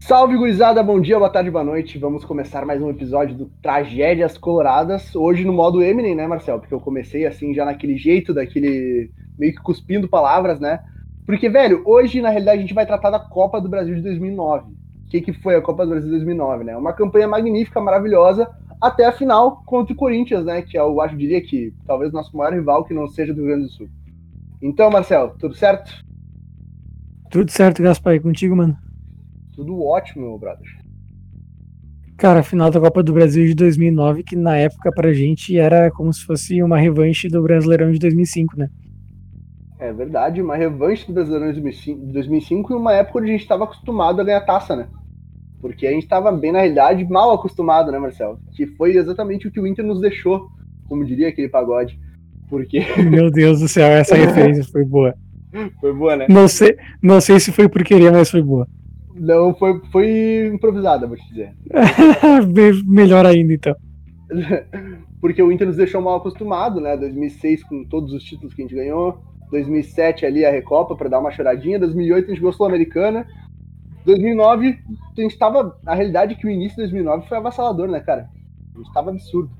[0.00, 0.82] Salve, gurizada!
[0.82, 1.98] Bom dia, boa tarde, boa noite.
[1.98, 5.14] Vamos começar mais um episódio do Tragédias Coloradas.
[5.14, 6.58] Hoje no modo Eminem, né, Marcel?
[6.58, 9.10] Porque eu comecei assim, já naquele jeito, daquele.
[9.38, 10.80] meio que cuspindo palavras, né?
[11.26, 14.72] Porque, velho, hoje, na realidade, a gente vai tratar da Copa do Brasil de 2009.
[14.72, 16.76] O que, que foi a Copa do Brasil de 2009, né?
[16.76, 18.48] Uma campanha magnífica, maravilhosa,
[18.80, 20.62] até a final contra o Corinthians, né?
[20.62, 23.50] Que eu acho, diria que talvez o nosso maior rival que não seja do Rio
[23.50, 23.88] Grande do Sul.
[24.62, 25.92] Então, Marcel, tudo certo?
[27.30, 28.76] Tudo certo, Gaspar, e contigo, mano?
[29.54, 30.66] Tudo ótimo, meu brother.
[32.16, 35.90] Cara, a final da Copa do Brasil de 2009, que na época pra gente era
[35.90, 38.68] como se fosse uma revanche do Brasileirão de 2005, né?
[39.78, 41.60] É verdade, uma revanche do Brasileirão de
[42.12, 44.86] 2005 e uma época onde a gente estava acostumado a ganhar taça, né?
[45.62, 48.38] Porque a gente estava bem, na realidade, mal acostumado, né, Marcelo?
[48.52, 50.50] Que foi exatamente o que o Inter nos deixou,
[50.86, 51.98] como diria aquele pagode.
[52.50, 52.80] Porque.
[53.10, 55.14] Meu Deus do céu, essa referência foi boa.
[55.80, 56.26] Foi boa, né?
[56.28, 58.68] Não sei, não sei se foi por querer, mas foi boa.
[59.20, 61.54] Não, foi, foi improvisada, vou te dizer.
[62.86, 63.76] Melhor ainda, então.
[65.20, 66.96] Porque o Inter nos deixou mal acostumado, né?
[66.96, 69.20] 2006 com todos os títulos que a gente ganhou.
[69.50, 71.78] 2007 ali a Recopa para dar uma choradinha.
[71.78, 73.26] 2008 a gente ganhou Sul-Americana.
[74.06, 74.78] 2009
[75.18, 75.78] a gente tava.
[75.84, 78.26] A realidade é que o início de 2009 foi avassalador, né, cara?
[78.74, 79.50] A gente tava absurdo.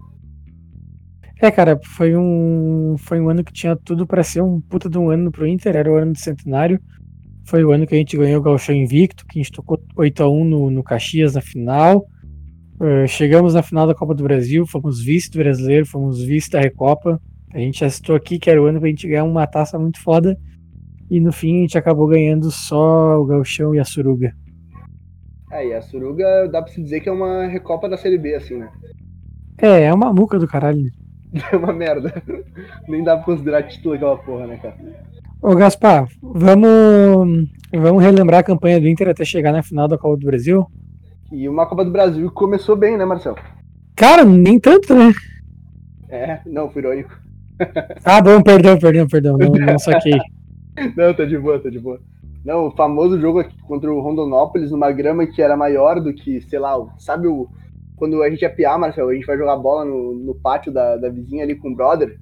[1.38, 4.96] É, cara, foi um, foi um ano que tinha tudo para ser um puta de
[4.96, 6.80] um ano pro Inter, era o ano do centenário.
[7.50, 10.44] Foi o ano que a gente ganhou o Galchão Invicto, que a gente tocou 8x1
[10.44, 12.06] no, no Caxias na final.
[12.80, 16.60] Uh, chegamos na final da Copa do Brasil, fomos vice do brasileiro, fomos vice da
[16.60, 17.20] Recopa.
[17.52, 20.00] A gente já citou aqui que era o ano pra gente ganhar uma taça muito
[20.00, 20.38] foda.
[21.10, 24.32] E no fim a gente acabou ganhando só o Galchão e a Suruga.
[25.50, 28.36] É, e a Suruga dá pra se dizer que é uma Recopa da Série B,
[28.36, 28.70] assim, né?
[29.58, 30.88] É, é uma muca do caralho.
[31.52, 32.12] É uma merda.
[32.88, 34.76] Nem dá pra considerar título aquela porra, né, cara?
[35.42, 40.18] Ô Gaspar, vamos, vamos relembrar a campanha do Inter até chegar na final da Copa
[40.18, 40.66] do Brasil?
[41.32, 43.38] E uma Copa do Brasil começou bem, né, Marcelo?
[43.96, 45.14] Cara, nem tanto, né?
[46.10, 47.18] É, não, fui irônico.
[48.04, 50.18] ah, bom, perdão, perdão, perdão, não, não saquei.
[50.94, 51.98] não, tá de boa, tá de boa.
[52.44, 56.42] Não, o famoso jogo aqui contra o Rondonópolis, numa grama que era maior do que,
[56.42, 57.48] sei lá, sabe o,
[57.96, 60.98] quando a gente ia piar, Marcelo, a gente vai jogar bola no, no pátio da,
[60.98, 62.18] da vizinha ali com o brother.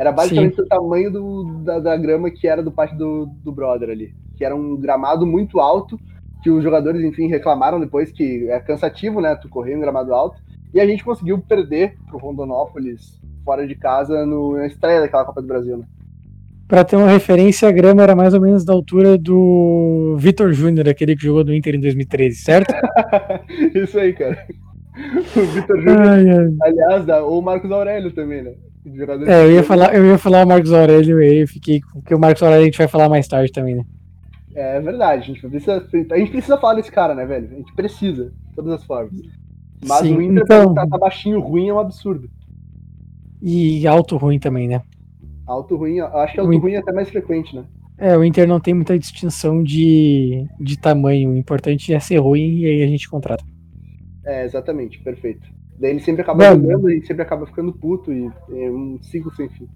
[0.00, 0.62] Era basicamente Sim.
[0.62, 4.14] o tamanho do, da, da, grama que era do pátio do, do brother ali.
[4.34, 6.00] Que era um gramado muito alto,
[6.42, 9.34] que os jogadores, enfim, reclamaram depois que é cansativo, né?
[9.34, 10.40] Tu correr um gramado alto.
[10.72, 15.42] E a gente conseguiu perder pro Rondonópolis fora de casa no, na estreia daquela Copa
[15.42, 15.84] do Brasil, né?
[16.66, 20.88] Pra ter uma referência, a grama era mais ou menos da altura do Vitor Júnior,
[20.88, 22.72] aquele que jogou no Inter em 2013, certo?
[23.76, 24.46] Isso aí, cara.
[25.36, 26.54] o Vitor Júnior.
[26.62, 28.54] Aliás, ou o Marcos Aurélio também, né?
[29.26, 32.42] É, eu ia, falar, eu ia falar o Marcos Aurélio e fiquei porque o Marcos
[32.42, 33.84] Aurélio a gente vai falar mais tarde também, né?
[34.54, 37.48] É verdade, a gente precisa, a gente precisa falar desse cara, né, velho?
[37.52, 39.12] A gente precisa, de todas as formas.
[39.86, 40.74] Mas Sim, o Inter então...
[40.74, 42.28] tá, tá baixinho ruim é um absurdo.
[43.42, 44.82] E alto ruim também, né?
[45.46, 47.64] Alto ruim, acho que alto ruim é até mais frequente, né?
[47.98, 51.30] É, o Inter não tem muita distinção de, de tamanho.
[51.30, 53.44] O importante é ser ruim e aí a gente contrata.
[54.24, 55.46] É, exatamente, perfeito.
[55.80, 59.48] Daí ele sempre acaba jogando e sempre acaba ficando puto e é um ciclo sem
[59.48, 59.66] fim.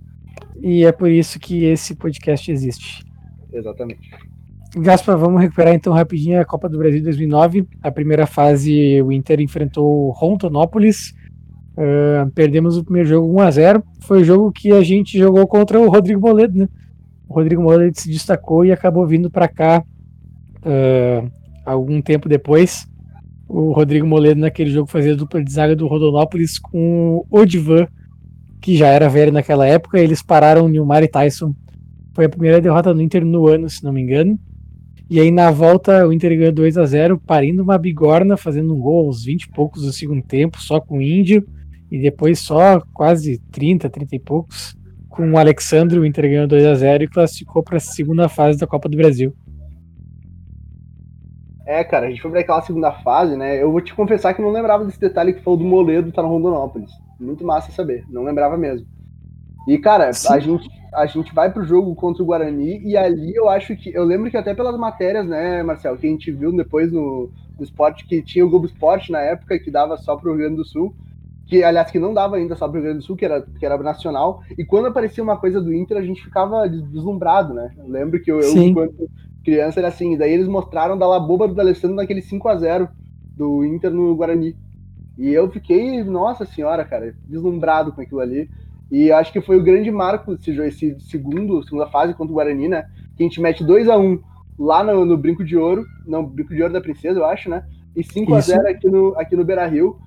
[0.61, 3.03] E é por isso que esse podcast existe.
[3.51, 4.11] Exatamente.
[4.77, 7.67] Gaspar, vamos recuperar então rapidinho a Copa do Brasil 2009.
[7.83, 11.15] A primeira fase, o Inter enfrentou o Rontonópolis.
[11.73, 15.47] Uh, perdemos o primeiro jogo 1 a 0 Foi o jogo que a gente jogou
[15.47, 16.69] contra o Rodrigo Moledo, né?
[17.27, 19.83] O Rodrigo Moledo se destacou e acabou vindo para cá
[20.61, 21.31] uh,
[21.65, 22.87] algum tempo depois
[23.49, 27.87] o Rodrigo Moledo naquele jogo fazia dupla de zaga do Rodonópolis com o Odivan,
[28.61, 29.99] que já era velho naquela época.
[29.99, 31.55] Eles pararam Nilmar e Tyson.
[32.15, 34.39] Foi a primeira derrota do Inter no ano, se não me engano.
[35.11, 38.81] E aí na volta o Inter ganhou 2 a 0 parindo uma bigorna, fazendo um
[38.81, 41.47] gol aos 20 e poucos do segundo tempo, só com o Índio.
[41.91, 44.75] E depois só quase 30, 30 e poucos.
[45.09, 48.59] Com o Alexandre, o Inter ganhou 2 a 0 e classificou para a segunda fase
[48.59, 49.33] da Copa do Brasil.
[51.67, 53.61] É, cara, a gente foi pra aquela segunda fase, né?
[53.63, 56.23] Eu vou te confessar que não lembrava desse detalhe que foi o do Moledo tá
[56.23, 56.91] no Rondonópolis.
[57.19, 58.87] Muito massa saber, não lembrava mesmo.
[59.67, 63.49] E, cara, a gente, a gente vai pro jogo contra o Guarani e ali eu
[63.49, 63.95] acho que.
[63.95, 67.65] Eu lembro que até pelas matérias, né, Marcel, que a gente viu depois no, no
[67.65, 70.65] esporte, que tinha o Globo Esporte na época, que dava só pro Rio Grande do
[70.67, 70.95] Sul.
[71.47, 73.65] Que, aliás, que não dava ainda só pro Rio Grande do Sul, que era, que
[73.65, 74.43] era nacional.
[74.57, 77.71] E quando aparecia uma coisa do Inter, a gente ficava deslumbrado, né?
[77.79, 79.09] Eu lembro que eu, eu enquanto,
[79.45, 80.17] criança era assim.
[80.17, 82.89] Daí eles mostraram da Laboba do Alessandro naquele 5 a 0
[83.37, 84.57] do Inter no Guarani.
[85.17, 88.49] E eu fiquei, nossa senhora, cara, deslumbrado com aquilo ali.
[88.91, 92.69] E acho que foi o grande marco esse, esse segundo, segunda fase contra o Guarani,
[92.69, 92.85] né?
[93.17, 94.21] Que a gente mete 2 a 1
[94.59, 97.65] lá no, no, Brinco de Ouro, não, Brinco de Ouro da Princesa, eu acho, né?
[97.95, 99.99] E 5x0 aqui no, aqui no Beira Rio.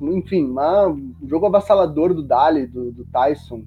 [0.00, 3.62] Enfim, uma, um jogo avassalador do Dali, do, do Tyson.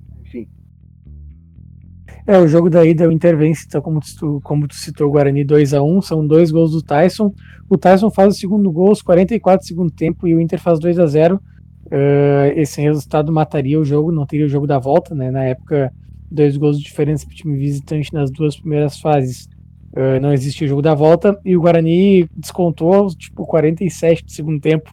[2.25, 5.11] É, o jogo da ida, o Inter vence, então, como tu, como tu citou, o
[5.11, 7.33] Guarani 2 a 1 são dois gols do Tyson.
[7.69, 10.79] O Tyson faz o segundo gol aos 44 do segundo tempo e o Inter faz
[10.79, 11.41] 2 a 0
[11.85, 15.29] Uh, esse resultado mataria o jogo, não teria o jogo da volta, né?
[15.29, 15.93] Na época,
[16.31, 19.47] dois gols de diferença para o time visitante nas duas primeiras fases.
[19.91, 24.59] Uh, não existe o jogo da volta e o Guarani descontou tipo 47 do segundo
[24.59, 24.91] tempo.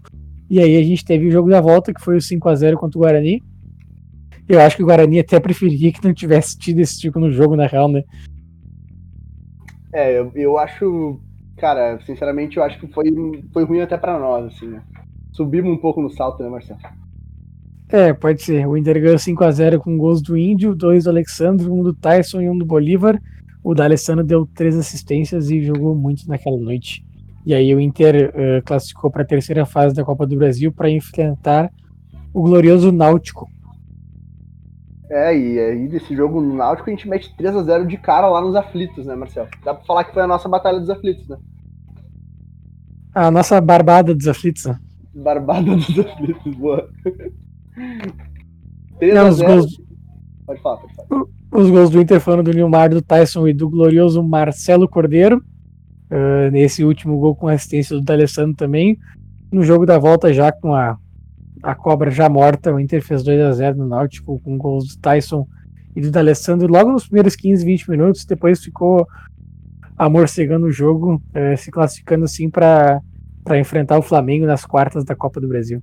[0.50, 2.76] E aí a gente teve o jogo da volta, que foi o 5 a 0
[2.76, 3.42] contra o Guarani.
[4.50, 7.54] Eu acho que o Guarani até preferia que não tivesse tido esse tipo no jogo,
[7.54, 8.02] na real, né?
[9.92, 11.20] É, eu, eu acho.
[11.56, 13.04] Cara, sinceramente, eu acho que foi,
[13.52, 14.82] foi ruim até para nós, assim, né?
[15.30, 16.80] Subimos um pouco no salto, né, Marcelo?
[17.90, 18.66] É, pode ser.
[18.66, 22.50] O Inter ganhou 5x0 com gols do Índio, dois do Alexandre, um do Tyson e
[22.50, 23.22] um do Bolívar.
[23.62, 27.04] O D'Alessandro deu três assistências e jogou muito naquela noite.
[27.46, 30.90] E aí o Inter uh, classificou para a terceira fase da Copa do Brasil para
[30.90, 31.70] enfrentar
[32.34, 33.48] o glorioso Náutico.
[35.10, 38.28] É, e aí desse jogo no Náutico a gente mete 3 a 0 de cara
[38.28, 39.48] lá nos aflitos, né, Marcelo?
[39.64, 41.36] Dá pra falar que foi a nossa batalha dos aflitos, né?
[43.12, 44.78] A nossa barbada dos aflitos, né?
[45.12, 46.88] Barbada dos aflitos, boa.
[49.00, 49.52] 3 Não, a 0.
[49.52, 49.82] Gols...
[50.46, 51.26] Pode falar, pode falar.
[51.52, 55.42] Os gols do Inter foram do Nilmar, do Tyson e do glorioso Marcelo Cordeiro.
[56.08, 58.96] Uh, nesse último gol com assistência do D'Alessandro também.
[59.50, 60.96] No jogo da volta, já com a,
[61.62, 65.00] a cobra já morta, o Inter fez 2 a 0 no Náutico com gols do
[65.00, 65.46] Tyson
[65.94, 68.24] e do D'Alessandro logo nos primeiros 15, 20 minutos.
[68.24, 69.06] Depois ficou
[69.96, 73.02] amorcegando o jogo, uh, se classificando assim para
[73.58, 75.82] enfrentar o Flamengo nas quartas da Copa do Brasil.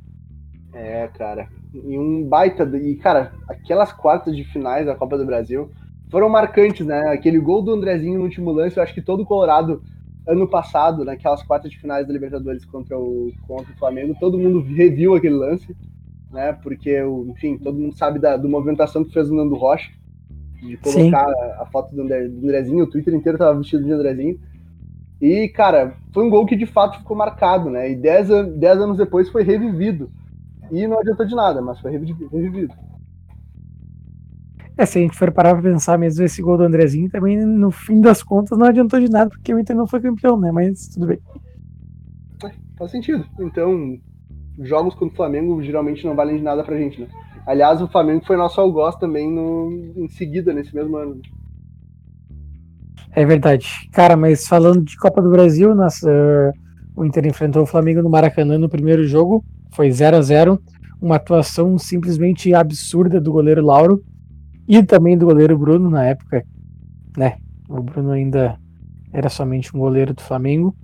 [0.74, 1.48] É, cara.
[1.74, 2.64] E um baita.
[2.78, 5.70] E, cara, aquelas quartas de finais da Copa do Brasil
[6.10, 7.10] foram marcantes, né?
[7.10, 9.82] Aquele gol do Andrezinho no último lance, eu acho que todo o Colorado,
[10.28, 14.60] ano passado, naquelas quartas de finais da Libertadores contra o, contra o Flamengo, todo mundo
[14.60, 15.76] reviu aquele lance,
[16.32, 16.54] né?
[16.54, 19.90] Porque, enfim, todo mundo sabe da, da movimentação que fez o Nando Rocha,
[20.62, 23.92] de colocar a, a, foto do, André, do Andrezinho, o Twitter inteiro tava vestido de
[23.92, 24.40] Andrezinho.
[25.22, 27.92] E, cara, foi um gol que de fato ficou marcado, né?
[27.92, 30.12] E dez, dez anos depois foi revivido.
[30.72, 32.74] E não adiantou de nada, mas foi revivido.
[34.78, 37.72] É, se a gente for parar pra pensar mesmo, esse gol do Andrezinho também, no
[37.72, 40.52] fim das contas, não adiantou de nada, porque o Inter não foi campeão, né?
[40.52, 41.20] Mas tudo bem.
[42.46, 43.26] É, faz sentido.
[43.40, 43.98] Então,
[44.60, 47.08] jogos contra o Flamengo geralmente não valem de nada pra gente, né?
[47.48, 51.16] Aliás, o Flamengo foi nosso algoz também no, em seguida, nesse mesmo ano.
[51.16, 51.22] Né?
[53.14, 53.90] É verdade.
[53.92, 56.08] Cara, mas falando de Copa do Brasil, nossa,
[56.96, 60.62] o Inter enfrentou o Flamengo no Maracanã no primeiro jogo, foi 0 a 0
[61.02, 64.04] uma atuação simplesmente absurda do goleiro Lauro
[64.68, 66.46] e também do goleiro Bruno na época,
[67.16, 67.38] né?
[67.70, 68.60] O Bruno ainda
[69.14, 70.76] era somente um goleiro do Flamengo.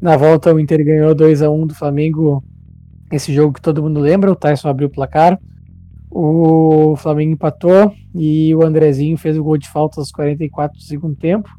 [0.00, 2.42] Na volta o Inter ganhou 2 a 1 do Flamengo,
[3.12, 5.38] esse jogo que todo mundo lembra, o Tyson abriu o placar.
[6.10, 11.14] O Flamengo empatou e o Andrezinho fez o gol de falta aos 44 do segundo
[11.14, 11.50] tempo.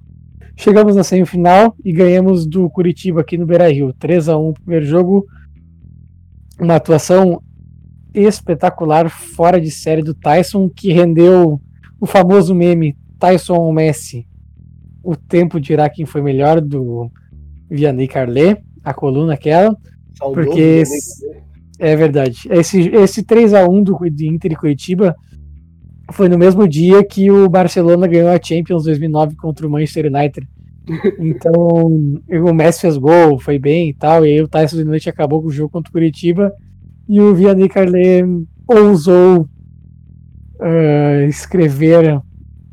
[0.56, 5.26] Chegamos na semifinal e ganhamos do Curitiba aqui no Beira-Rio, 3 a 1 primeiro jogo.
[6.60, 7.42] Uma atuação
[8.14, 11.62] espetacular, fora de série do Tyson, que rendeu
[12.00, 14.28] o famoso meme Tyson ou Messi.
[15.04, 17.12] O tempo dirá quem foi melhor do
[17.70, 19.76] Vianney Carlet, a coluna aquela.
[20.18, 21.26] Saudoso porque esse,
[21.78, 22.48] é verdade.
[22.50, 25.16] Esse, esse 3 a 1 do Inter e Curitiba
[26.12, 30.48] foi no mesmo dia que o Barcelona ganhou a Champions 2009 contra o Manchester United.
[31.20, 35.08] Então, o Messi fez gol, foi bem e tal, e aí o Tyson de noite
[35.08, 36.52] acabou com o jogo contra o Curitiba
[37.10, 38.24] e o Vianney Carlet
[38.68, 39.50] ousou
[40.60, 42.22] uh, escrever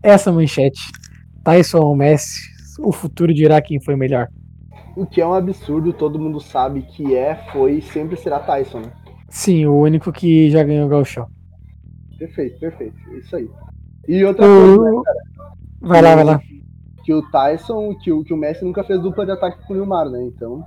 [0.02, 0.92] essa manchete:
[1.42, 2.42] Tyson ou Messi,
[2.78, 4.28] o futuro dirá quem foi melhor.
[4.94, 8.80] O que é um absurdo, todo mundo sabe que é, foi e sempre será Tyson,
[8.80, 8.92] né?
[9.28, 11.26] Sim, o único que já ganhou o Gauchão.
[12.18, 12.96] Perfeito, perfeito.
[13.14, 13.48] Isso aí.
[14.06, 15.52] E outra coisa, né, cara?
[15.80, 16.40] Vai lá, vai lá.
[17.04, 19.76] Que o Tyson, que o, que o Messi nunca fez dupla de ataque com o
[19.76, 20.22] Neymar, né?
[20.22, 20.64] Então,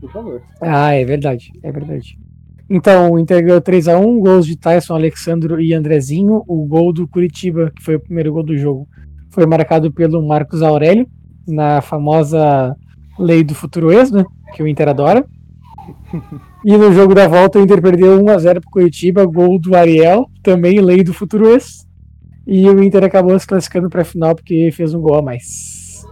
[0.00, 0.42] por favor.
[0.60, 2.18] Ah, é verdade, é verdade.
[2.68, 6.42] Então, o Inter ganhou 3x1, gols de Tyson, Alexandro e Andrezinho.
[6.46, 8.88] O gol do Curitiba, que foi o primeiro gol do jogo,
[9.30, 11.06] foi marcado pelo Marcos Aurélio,
[11.46, 12.74] na famosa
[13.18, 14.24] lei do futuro ex, né?
[14.54, 15.26] Que o Inter adora.
[16.64, 20.80] E no jogo da volta, o Inter perdeu 1x0 pro Curitiba, gol do Ariel, também
[20.80, 21.86] lei do futuro ex.
[22.46, 26.02] E o Inter acabou se classificando pra final porque fez um gol a mais.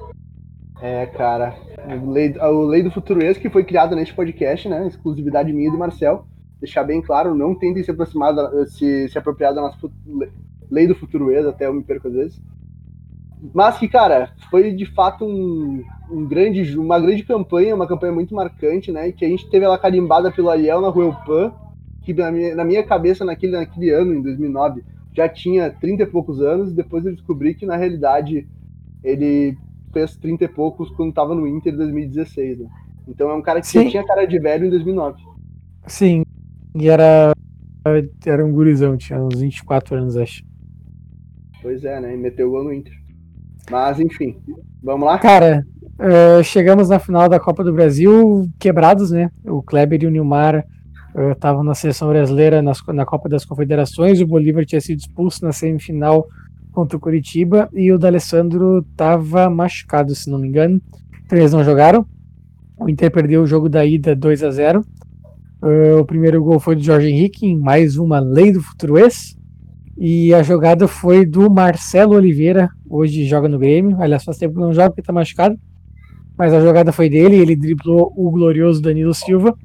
[0.82, 1.54] É, cara.
[2.02, 2.34] O lei,
[2.68, 4.86] lei do futuro ex que foi criado neste podcast, né?
[4.86, 6.26] Exclusividade minha e do Marcel.
[6.62, 9.76] Deixar bem claro, não tentem se aproximar, da, se, se apropriar da nossa
[10.70, 12.40] lei do futuro ex, até eu me perco às vezes.
[13.52, 18.32] Mas que, cara, foi de fato um, um grande, uma grande campanha, uma campanha muito
[18.32, 19.10] marcante, né?
[19.10, 21.52] Que a gente teve ela carimbada pelo Ariel na Rua Pan,
[22.02, 26.06] que na minha, na minha cabeça, naquele, naquele ano, em 2009, já tinha 30 e
[26.06, 26.72] poucos anos.
[26.72, 28.46] Depois eu descobri que, na realidade,
[29.02, 29.58] ele
[29.92, 32.68] fez 30 e poucos quando estava no Inter em 2016, né?
[33.08, 33.88] Então é um cara que Sim.
[33.88, 35.20] tinha cara de velho em 2009.
[35.88, 36.22] Sim,
[36.74, 37.32] e era,
[38.24, 40.42] era um gurizão, tinha uns 24 anos, acho.
[41.60, 42.14] Pois é, né?
[42.14, 42.92] E meteu o gol no Inter.
[43.70, 44.36] Mas, enfim,
[44.82, 45.18] vamos lá?
[45.18, 45.64] Cara,
[45.98, 49.30] uh, chegamos na final da Copa do Brasil quebrados, né?
[49.44, 50.66] O Kleber e o Nilmar
[51.32, 55.44] estavam uh, na seleção brasileira nas, na Copa das Confederações, o Bolívar tinha sido expulso
[55.44, 56.26] na semifinal
[56.72, 60.80] contra o Curitiba e o D'Alessandro estava machucado, se não me engano.
[61.24, 62.06] Então eles não jogaram.
[62.78, 64.84] O Inter perdeu o jogo da ida 2 a 0
[65.62, 69.36] uh, O primeiro gol foi do Jorge Henrique, em mais uma lei do futuro ex.
[69.96, 74.00] E a jogada foi do Marcelo Oliveira, hoje joga no Grêmio.
[74.00, 75.58] Aliás, faz tempo que não joga porque tá machucado.
[76.36, 79.56] Mas a jogada foi dele, ele driblou o glorioso Danilo Silva.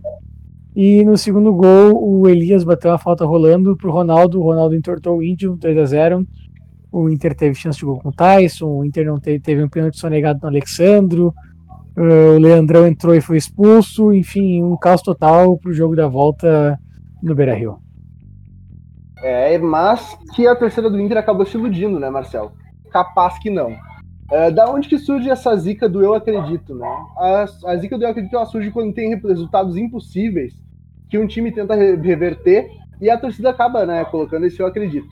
[0.75, 4.39] E no segundo gol, o Elias bateu a falta rolando pro Ronaldo.
[4.39, 6.27] O Ronaldo entortou o Índio, 2 a 0
[6.91, 8.67] O Inter teve chance de gol com o Tyson.
[8.67, 11.33] O Inter não teve, teve um pênalti sonegado no Alexandro.
[11.97, 14.13] Uh, o Leandrão entrou e foi expulso.
[14.13, 16.79] Enfim, um caos total pro jogo da volta
[17.21, 17.79] no Beira Rio.
[19.23, 22.51] É, mas que a torcida do Inter acabou se iludindo, né, Marcel?
[22.91, 23.75] Capaz que não.
[24.29, 26.87] É, da onde que surge essa zica do eu acredito, né?
[27.17, 30.53] A, a zica do eu acredito ela surge quando tem resultados impossíveis
[31.09, 35.07] que um time tenta reverter e a torcida acaba, né, colocando esse eu acredito.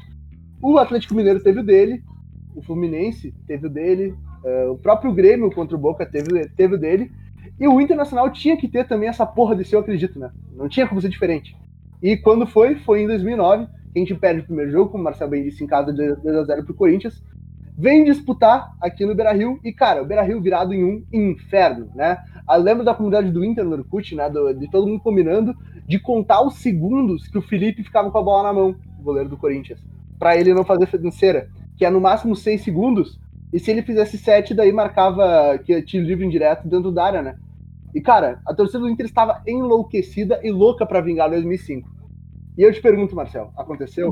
[0.61, 2.03] O Atlético Mineiro teve o dele,
[2.55, 4.13] o Fluminense teve o dele,
[4.45, 7.11] uh, o próprio Grêmio contra o Boca teve, teve o dele,
[7.59, 10.31] e o Internacional tinha que ter também essa porra desse eu acredito, né?
[10.55, 11.55] Não tinha como ser diferente.
[12.01, 12.75] E quando foi?
[12.75, 15.67] Foi em 2009, a gente perde o primeiro jogo, como o Marcelo bem disse, em
[15.67, 17.23] casa 2x0 pro Corinthians.
[17.77, 21.89] Vem disputar aqui no Beira Rio, e cara, o Beira Rio virado em um inferno,
[21.95, 22.17] né?
[22.49, 24.29] Eu lembro da comunidade do Inter no Orkut, né?
[24.29, 25.55] Do, de todo mundo combinando
[25.87, 29.29] de contar os segundos que o Felipe ficava com a bola na mão, o goleiro
[29.29, 29.83] do Corinthians,
[30.17, 33.19] para ele não fazer financeira, que é no máximo 6 segundos,
[33.55, 37.35] e se ele fizesse 7, daí marcava que tinha livre indireto dentro da área, né?
[37.93, 41.89] E cara, a torcida do Inter estava enlouquecida e louca para vingar 2005.
[42.57, 44.11] E eu te pergunto, Marcel, aconteceu?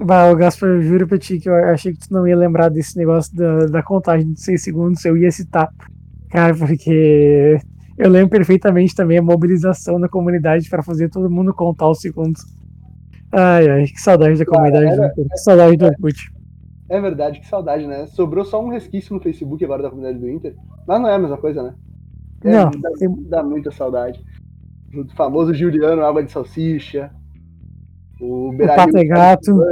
[0.00, 2.68] Bah, o Gaspar, eu juro pra ti que eu achei que tu não ia lembrar
[2.68, 5.72] desse negócio da, da contagem de 6 segundos, eu ia citar.
[6.28, 7.58] Cara, porque
[7.96, 12.42] eu lembro perfeitamente também a mobilização da comunidade para fazer todo mundo contar os segundos.
[13.30, 16.37] Ai, ai, que saudade da comunidade era, do Inter, que saudade do Orkut.
[16.88, 18.06] É verdade, que saudade, né?
[18.06, 20.54] Sobrou só um resquício no Facebook agora da comunidade do Inter,
[20.86, 21.74] mas não é a mesma coisa, né?
[22.44, 22.70] É, não.
[22.70, 22.90] Dá,
[23.28, 24.24] dá muita saudade.
[24.94, 27.10] O famoso Juliano Água de Salsicha,
[28.20, 29.62] o, o Pato é Gato.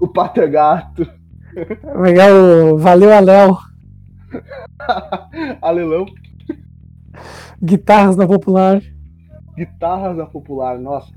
[0.00, 1.06] O Pato é Gato.
[2.00, 3.56] Legal, valeu, Aléu.
[5.62, 6.06] Alelão.
[7.62, 8.82] Guitarras na Popular.
[9.56, 11.12] Guitarras na Popular, nossa.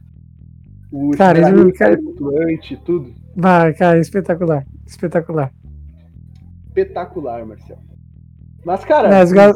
[0.92, 1.98] O cara, eu, cara...
[2.86, 3.14] tudo.
[3.36, 4.66] Vai, cara, espetacular.
[4.92, 5.52] Espetacular.
[6.68, 7.80] Espetacular, Marcelo.
[8.66, 9.54] Mas, cara, Mas, a,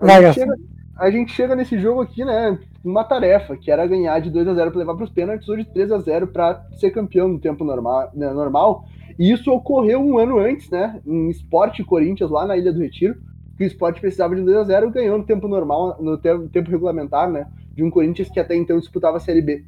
[0.00, 0.56] Vai, gente chega,
[0.96, 2.58] a gente chega nesse jogo aqui, né?
[2.84, 5.56] Uma tarefa, que era ganhar de 2 a 0 para levar para os pênaltis, ou
[5.56, 8.84] de 3 a 0 para ser campeão no tempo normal, né, normal.
[9.18, 11.00] E isso ocorreu um ano antes, né?
[11.04, 13.16] Em Esporte Corinthians, lá na Ilha do Retiro,
[13.56, 16.70] que o Esporte precisava de 2 a 0 ganhou no tempo normal, no tempo, tempo
[16.70, 17.48] regulamentar, né?
[17.74, 19.64] De um Corinthians que até então disputava a Série B.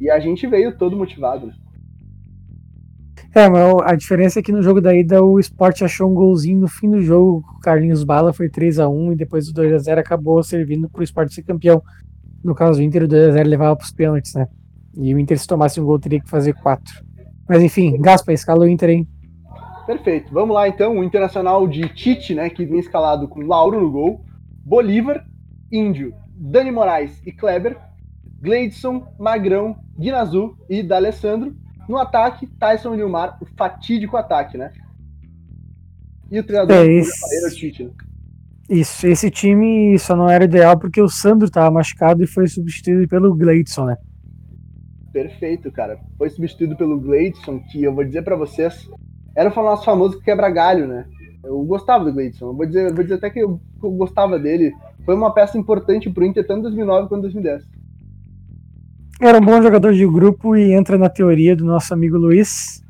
[0.00, 1.46] E a gente veio todo motivado.
[1.46, 1.54] Né?
[3.36, 6.58] É, mas a diferença é que no jogo da ida o Sport achou um golzinho
[6.58, 7.44] no fim do jogo.
[7.58, 10.88] O Carlinhos Bala foi 3 a 1 e depois o 2 a 0 acabou servindo
[10.88, 11.82] para o Sport ser campeão.
[12.42, 14.48] No caso do Inter, o 2 a 0 levava para os pênaltis, né?
[14.96, 16.82] E o Inter, se tomasse um gol, teria que fazer 4.
[17.46, 19.08] Mas enfim, Gaspa, escala o Inter, hein?
[19.86, 20.32] Perfeito.
[20.32, 20.98] Vamos lá então.
[20.98, 22.48] O Internacional de Tite, né?
[22.48, 24.24] Que vinha escalado com Lauro no gol,
[24.64, 25.22] Bolívar,
[25.70, 27.76] Índio, Dani Moraes e Kleber,
[28.40, 31.54] Gleidson, Magrão, Guinazu e D'Alessandro.
[31.88, 34.72] No ataque, Tyson e Nilmar, o fatídico ataque, né?
[36.30, 37.46] E o treinador é, esse...
[37.46, 37.90] o Tite, né?
[38.68, 43.06] Isso, esse time só não era ideal porque o Sandro estava machucado e foi substituído
[43.06, 43.96] pelo Gleidson, né?
[45.12, 46.00] Perfeito, cara.
[46.18, 48.88] Foi substituído pelo Gleidson, que eu vou dizer para vocês,
[49.36, 51.06] era o nosso famoso quebra-galho, né?
[51.44, 52.46] Eu gostava do Gleidson.
[52.46, 54.74] Eu vou dizer, eu vou dizer até que eu, eu, gostava dele.
[55.04, 57.64] Foi uma peça importante pro Inter tanto em 2009 quanto em 2010.
[59.20, 62.84] Era um bom jogador de grupo e entra na teoria do nosso amigo Luiz,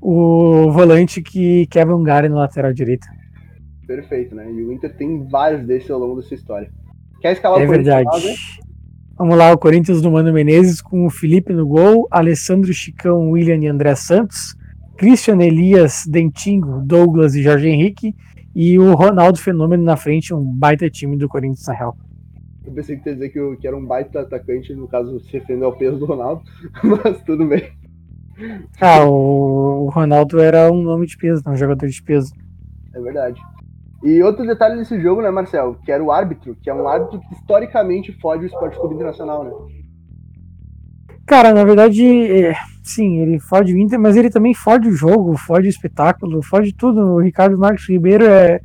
[0.00, 3.06] o volante que quebra um galho no lateral direito.
[3.86, 4.50] Perfeito, né?
[4.50, 6.70] E o Inter tem vários desses ao longo dessa história.
[7.20, 8.04] Quer escalar é o Corinthians?
[8.04, 8.36] Verdade.
[9.18, 13.58] Vamos lá, o Corinthians do Mano Menezes com o Felipe no gol, Alessandro Chicão, William
[13.62, 14.56] e André Santos,
[14.96, 18.14] Christian Elias, Dentingo, Douglas e Jorge Henrique.
[18.54, 21.96] E o Ronaldo Fenômeno na frente, um baita time do Corinthians, na real.
[22.66, 25.32] Eu pensei que ia dizer que, eu, que era um baita atacante, no caso, se
[25.32, 26.42] referindo ao peso do Ronaldo,
[26.82, 27.72] mas tudo bem.
[28.80, 32.34] Ah, o, Ronaldo era um nome de peso, um jogador de peso.
[32.92, 33.40] É verdade.
[34.02, 35.76] E outro detalhe desse jogo, né, Marcel?
[35.84, 39.44] Que era o árbitro, que é um árbitro que historicamente fode o Esporte Clube Internacional,
[39.44, 39.50] né?
[41.24, 45.36] Cara, na verdade, é, sim, ele fode o Inter, mas ele também fode o jogo,
[45.36, 47.00] fode o espetáculo, fode tudo.
[47.00, 48.60] O Ricardo Marques Ribeiro é,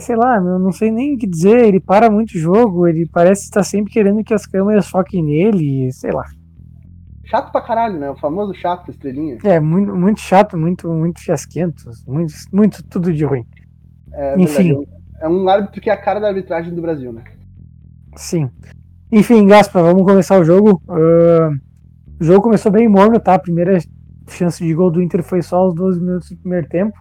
[0.00, 3.06] sei lá, eu não sei nem o que dizer, ele para muito o jogo, ele
[3.06, 6.24] parece estar sempre querendo que as câmeras foquem nele, sei lá.
[7.24, 8.10] Chato pra caralho, né?
[8.10, 9.38] O famoso chato, estrelinha.
[9.42, 13.44] É, muito, muito chato, muito, muito fiasquento, muito, muito tudo de ruim.
[14.12, 14.74] É, Enfim.
[14.74, 14.88] Verdade,
[15.20, 17.24] é um árbitro que é a cara da arbitragem do Brasil, né?
[18.16, 18.50] Sim.
[19.10, 20.82] Enfim, Gaspa, vamos começar o jogo.
[20.88, 21.58] Uh,
[22.20, 23.34] o jogo começou bem morno, tá?
[23.34, 23.78] A primeira
[24.28, 26.98] chance de gol do Inter foi só aos 12 minutos do primeiro tempo.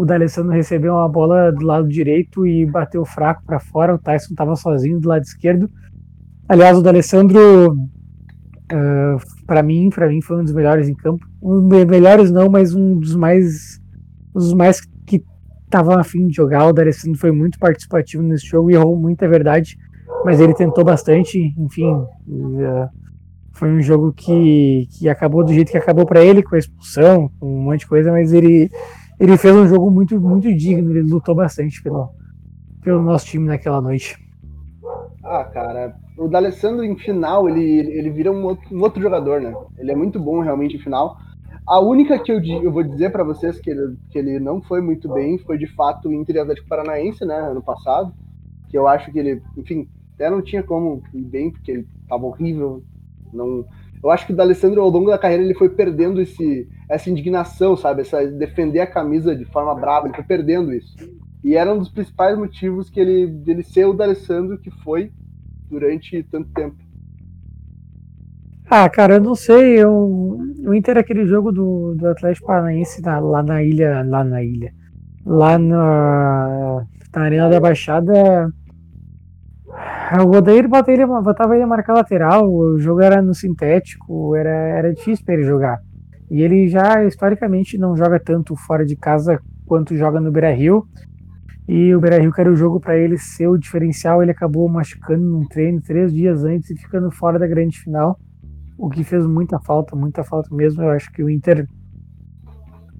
[0.00, 3.94] O D'Alessandro recebeu uma bola do lado direito e bateu fraco para fora.
[3.94, 5.68] O Tyson estava sozinho do lado esquerdo.
[6.48, 11.26] Aliás, o D'Alessandro, uh, para mim, para mim foi um dos melhores em campo.
[11.42, 13.80] Um melhores não, mas um dos mais,
[14.32, 15.22] dos mais que
[15.64, 16.66] estavam afim de jogar.
[16.66, 19.76] O D'Alessandro foi muito participativo nesse jogo e errou muita verdade
[20.24, 21.92] mas ele tentou bastante, enfim.
[22.28, 22.88] Uh,
[23.52, 27.30] foi um jogo que, que acabou do jeito que acabou para ele, com a expulsão,
[27.38, 28.70] com um monte de coisa, mas ele,
[29.20, 32.08] ele fez um jogo muito, muito digno, ele lutou bastante pelo,
[32.82, 34.16] pelo nosso time naquela noite.
[35.22, 37.62] Ah, cara, o D'Alessandro em final, ele,
[37.92, 39.54] ele vira um outro, um outro jogador, né?
[39.76, 41.18] Ele é muito bom realmente em final.
[41.66, 44.80] A única que eu, eu vou dizer para vocês que ele, que ele não foi
[44.80, 48.14] muito bem foi de fato o Inter Atlético Paranaense, né, ano passado.
[48.70, 52.24] Que eu acho que ele, enfim, até não tinha como ir bem, porque ele tava
[52.24, 52.82] horrível.
[53.32, 53.66] Não,
[54.02, 57.76] eu acho que o D'Alessandro, ao longo da carreira, ele foi perdendo esse, essa indignação,
[57.76, 58.00] sabe?
[58.00, 60.96] Essa defender a camisa de forma brava, ele foi perdendo isso.
[61.44, 65.10] E era um dos principais motivos que ele, dele ser o D'Alessandro que foi
[65.68, 66.76] durante tanto tempo.
[68.70, 69.82] Ah, cara, eu não sei.
[69.82, 74.02] Eu, o Inter é aquele jogo do, do Atlético Paranaense na, lá na ilha.
[74.06, 74.72] Lá na ilha.
[75.26, 78.50] Lá na, na Arena da Baixada
[80.18, 84.50] o Odair botava ele, botava ele a marcar lateral, o jogo era no sintético, era,
[84.50, 85.80] era difícil para ele jogar.
[86.28, 90.86] E ele já historicamente não joga tanto fora de casa quanto joga no Beira Rio.
[91.68, 94.68] E o Beira Rio, que era o jogo para ele ser o diferencial, ele acabou
[94.68, 98.18] machucando num treino três dias antes e ficando fora da grande final.
[98.76, 100.82] O que fez muita falta, muita falta mesmo.
[100.82, 101.68] Eu acho que o Inter,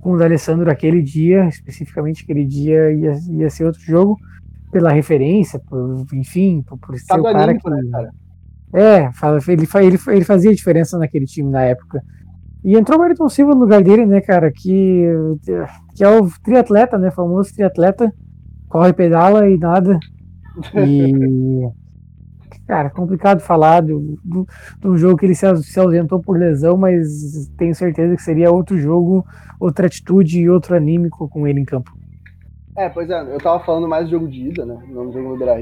[0.00, 4.16] com o D'Alessandro aquele dia, especificamente aquele dia, ia, ia ser outro jogo
[4.70, 7.70] pela referência, por, enfim, por, por ser o cara que.
[7.70, 8.10] Né, cara?
[8.72, 9.10] É,
[9.48, 12.02] ele, ele, ele fazia diferença naquele time na época.
[12.62, 15.06] E entrou o Ayrton Silva no lugar dele, né, cara, que,
[15.94, 18.12] que é o triatleta, né, famoso triatleta,
[18.68, 19.98] corre, pedala e nada.
[20.76, 21.66] E,
[22.68, 28.14] cara, complicado falar do jogo que ele se, se ausentou por lesão, mas tenho certeza
[28.14, 29.26] que seria outro jogo,
[29.58, 31.98] outra atitude e outro anímico com ele em campo.
[32.80, 34.82] É, pois é, eu tava falando mais do jogo de ida, né?
[34.88, 35.60] Não do jogo no Beira.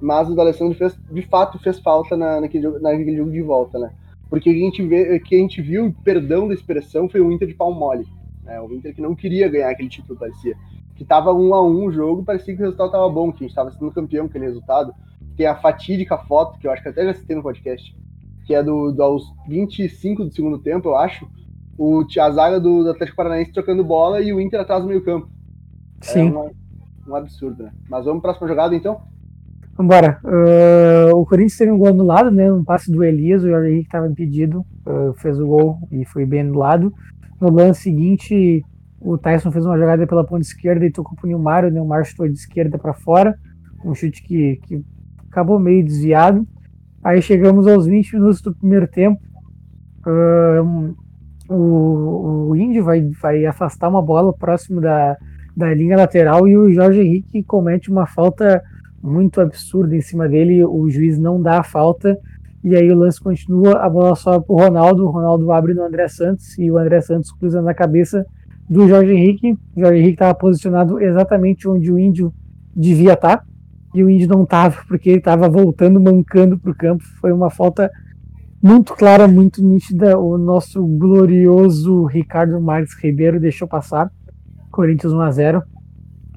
[0.00, 3.78] Mas o D'Alessandro fez, de fato fez falta na, naquele, jogo, naquele jogo de volta,
[3.78, 3.92] né?
[4.28, 7.54] Porque a gente, vê, que a gente viu, perdão da expressão, foi o Inter de
[7.54, 8.08] pau mole.
[8.42, 8.60] Né?
[8.60, 10.56] O Inter que não queria ganhar aquele título, parecia.
[10.96, 13.46] Que tava um a um o jogo, parecia que o resultado tava bom, que a
[13.46, 14.92] gente tava sendo campeão com aquele resultado.
[15.36, 17.96] Tem a fatídica foto, que eu acho que até já citei no podcast,
[18.44, 21.24] que é do, do aos 25 do segundo tempo, eu acho.
[21.78, 25.04] O, a zaga do, do Atlético Paranaense trocando bola e o Inter atrás do meio
[25.04, 25.37] campo.
[26.00, 26.32] Sim.
[26.34, 27.72] É um absurdo, né?
[27.88, 29.00] Mas vamos para a próxima jogada, então?
[29.78, 30.18] Vambora.
[30.24, 32.52] Uh, o Corinthians teve um gol anulado, né?
[32.52, 36.26] Um passe do Elias, o Jorge Henrique estava impedido, uh, fez o gol e foi
[36.26, 36.92] bem anulado.
[37.40, 38.64] No lance seguinte,
[39.00, 42.26] o Tyson fez uma jogada pela ponta esquerda e tocou pro Nilmar, o Nilmar chutou
[42.26, 43.38] de esquerda para fora,
[43.84, 44.84] um chute que, que
[45.30, 46.44] acabou meio desviado.
[47.02, 49.20] Aí chegamos aos 20 minutos do primeiro tempo.
[50.04, 50.96] Uh,
[51.48, 55.16] o, o Índio vai, vai afastar uma bola próximo da,
[55.58, 58.62] da linha lateral e o Jorge Henrique comete uma falta
[59.02, 62.16] muito absurda em cima dele, o juiz não dá a falta
[62.62, 65.82] e aí o lance continua, a bola sobe para o Ronaldo, o Ronaldo abre no
[65.82, 68.24] André Santos e o André Santos cruza na cabeça
[68.70, 72.32] do Jorge Henrique, o Jorge Henrique estava posicionado exatamente onde o Índio
[72.74, 73.44] devia estar tá,
[73.92, 77.50] e o Índio não estava porque ele estava voltando, mancando para o campo, foi uma
[77.50, 77.90] falta
[78.62, 84.08] muito clara, muito nítida, o nosso glorioso Ricardo Marques Ribeiro deixou passar
[84.78, 85.62] Corinthians 1 a 0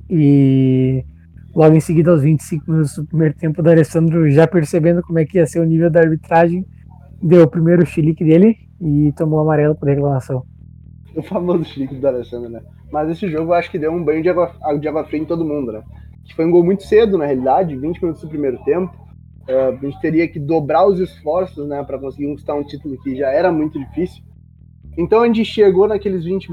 [0.10, 1.06] e
[1.54, 5.26] logo em seguida aos 25 minutos do primeiro tempo, o Alessandro já percebendo como é
[5.26, 6.66] que ia ser o nível da arbitragem,
[7.22, 10.44] deu o primeiro chilique dele e tomou amarelo por reclamação.
[11.16, 12.62] O famoso chilique do Alessandro, né?
[12.92, 15.26] Mas esse jogo eu acho que deu um banho de água, de água fria em
[15.26, 15.84] todo mundo, né?
[16.26, 18.92] Que foi um gol muito cedo, na realidade, 20 minutos do primeiro tempo.
[19.48, 23.16] Uh, a gente teria que dobrar os esforços, né, para conseguir conquistar um título que
[23.16, 24.24] já era muito difícil.
[24.98, 26.50] Então a gente chegou naqueles 20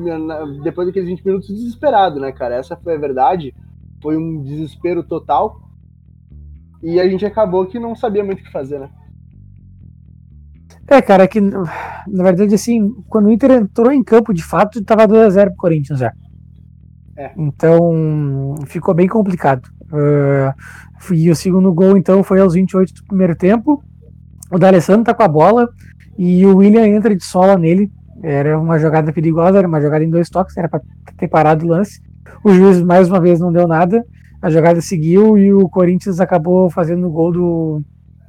[0.63, 2.55] depois daqueles 20 minutos desesperado, né, cara?
[2.55, 3.55] Essa foi a verdade.
[4.03, 5.61] Foi um desespero total.
[6.83, 8.89] E a gente acabou que não sabia muito o que fazer, né?
[10.91, 15.07] É, cara, que na verdade, assim, quando o Inter entrou em campo, de fato, tava
[15.07, 16.13] 2x0 pro Corinthians já.
[17.17, 17.33] É.
[17.37, 19.69] Então, ficou bem complicado.
[19.93, 23.83] Uh, e o segundo gol, então, foi aos 28 do primeiro tempo.
[24.51, 25.69] O D'Alessandro tá com a bola
[26.17, 27.91] e o William entra de sola nele.
[28.23, 30.81] Era uma jogada perigosa, era uma jogada em dois toques, era para
[31.17, 32.01] ter parado o lance.
[32.43, 34.05] O juiz, mais uma vez, não deu nada.
[34.41, 37.83] A jogada seguiu e o Corinthians acabou fazendo o gol do,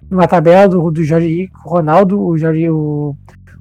[0.10, 3.16] numa tabela do, do Jorge Henrique, Ronaldo, o Jorge, o,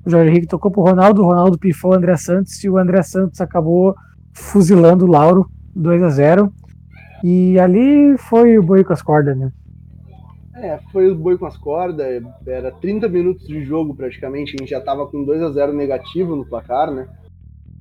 [0.04, 3.02] o Jorge Henrique tocou pro Ronaldo, o Ronaldo pifou o André Santos e o André
[3.02, 3.94] Santos acabou
[4.32, 6.52] fuzilando o Lauro 2 a 0
[7.22, 9.50] E ali foi o boi com as cordas, né?
[10.60, 14.70] É, foi o boi com as cordas, era 30 minutos de jogo praticamente, a gente
[14.70, 17.08] já tava com 2 a 0 negativo no placar, né?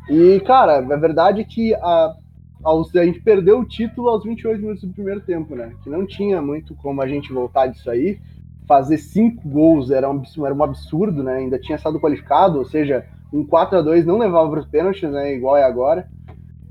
[0.09, 2.15] E, cara, a verdade é que a,
[2.63, 5.73] a gente perdeu o título aos 28 minutos do primeiro tempo, né?
[5.83, 8.19] Que não tinha muito como a gente voltar disso aí
[8.67, 11.37] fazer cinco gols era um, era um absurdo, né?
[11.37, 15.09] Ainda tinha estado qualificado, ou seja, um 4 a 2 não levava para os pênaltis,
[15.09, 15.33] né?
[15.33, 16.07] Igual é agora.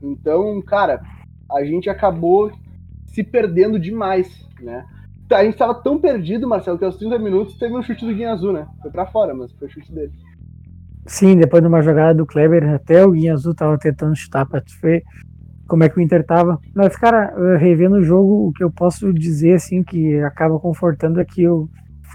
[0.03, 1.01] Então, cara,
[1.51, 2.53] a gente acabou
[3.07, 4.85] se perdendo demais, né?
[5.31, 8.33] A gente estava tão perdido, Marcelo, que aos 30 minutos teve um chute do Guinha
[8.33, 8.67] Azul, né?
[8.81, 10.13] Foi para fora, mas foi o chute dele.
[11.07, 14.63] Sim, depois de uma jogada do Kleber, até o Guinha Azul tava tentando chutar para
[14.83, 15.03] ver
[15.67, 16.61] como é que o Inter tava.
[16.75, 21.25] Mas, cara, revendo o jogo, o que eu posso dizer, assim, que acaba confortando é
[21.25, 21.69] que eu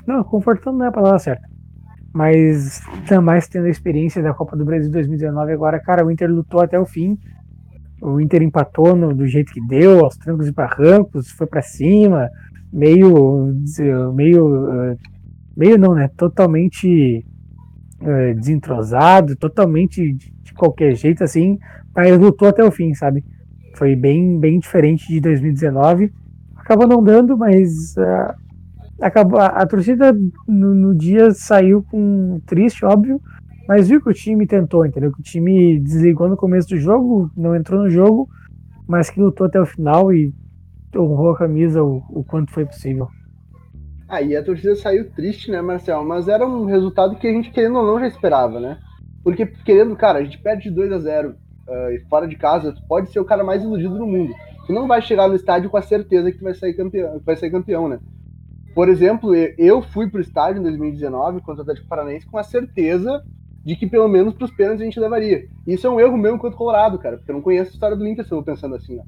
[0.05, 1.47] não, confortando não é a palavra certa.
[2.13, 2.81] Mas
[3.23, 6.79] mais tendo a experiência da Copa do Brasil 2019 agora, cara, o Inter lutou até
[6.79, 7.17] o fim.
[8.01, 12.29] O Inter empatou no, do jeito que deu, aos trancos e barrancos, foi para cima,
[12.71, 13.53] meio
[14.13, 14.97] meio
[15.55, 16.09] meio não, né?
[16.15, 17.25] Totalmente
[18.01, 21.59] uh, desentrosado, totalmente de qualquer jeito assim,
[21.95, 23.23] mas lutou até o fim, sabe?
[23.75, 26.11] Foi bem bem diferente de 2019.
[26.55, 28.33] Acabou não dando, mas uh,
[29.01, 30.13] acabou a, a torcida
[30.47, 33.19] no, no, dia saiu com triste, óbvio,
[33.67, 35.11] mas viu que o time tentou, entendeu?
[35.11, 38.29] Que o time desligou no começo do jogo, não entrou no jogo,
[38.87, 40.33] mas que lutou até o final e
[40.95, 43.07] honrou a camisa o, o quanto foi possível.
[44.11, 46.03] Aí ah, a torcida saiu triste, né, Marcel?
[46.03, 48.77] Mas era um resultado que a gente, querendo ou não, já esperava, né?
[49.23, 52.75] Porque, querendo, cara, a gente perde de 2 a 0 uh, e fora de casa,
[52.89, 54.33] pode ser o cara mais iludido do mundo.
[54.67, 57.51] Tu não vai chegar no estádio com a certeza que vai sair campeão, vai sair
[57.51, 57.99] campeão, né?
[58.75, 63.23] Por exemplo, eu fui pro estádio em 2019 contra o Atlético Paranaense com a certeza
[63.63, 65.45] de que pelo menos pros pênaltis a gente levaria.
[65.67, 68.07] Isso é um erro meu enquanto colorado, cara, porque eu não conheço a história do
[68.07, 69.03] Inter se eu vou pensando assim, ó.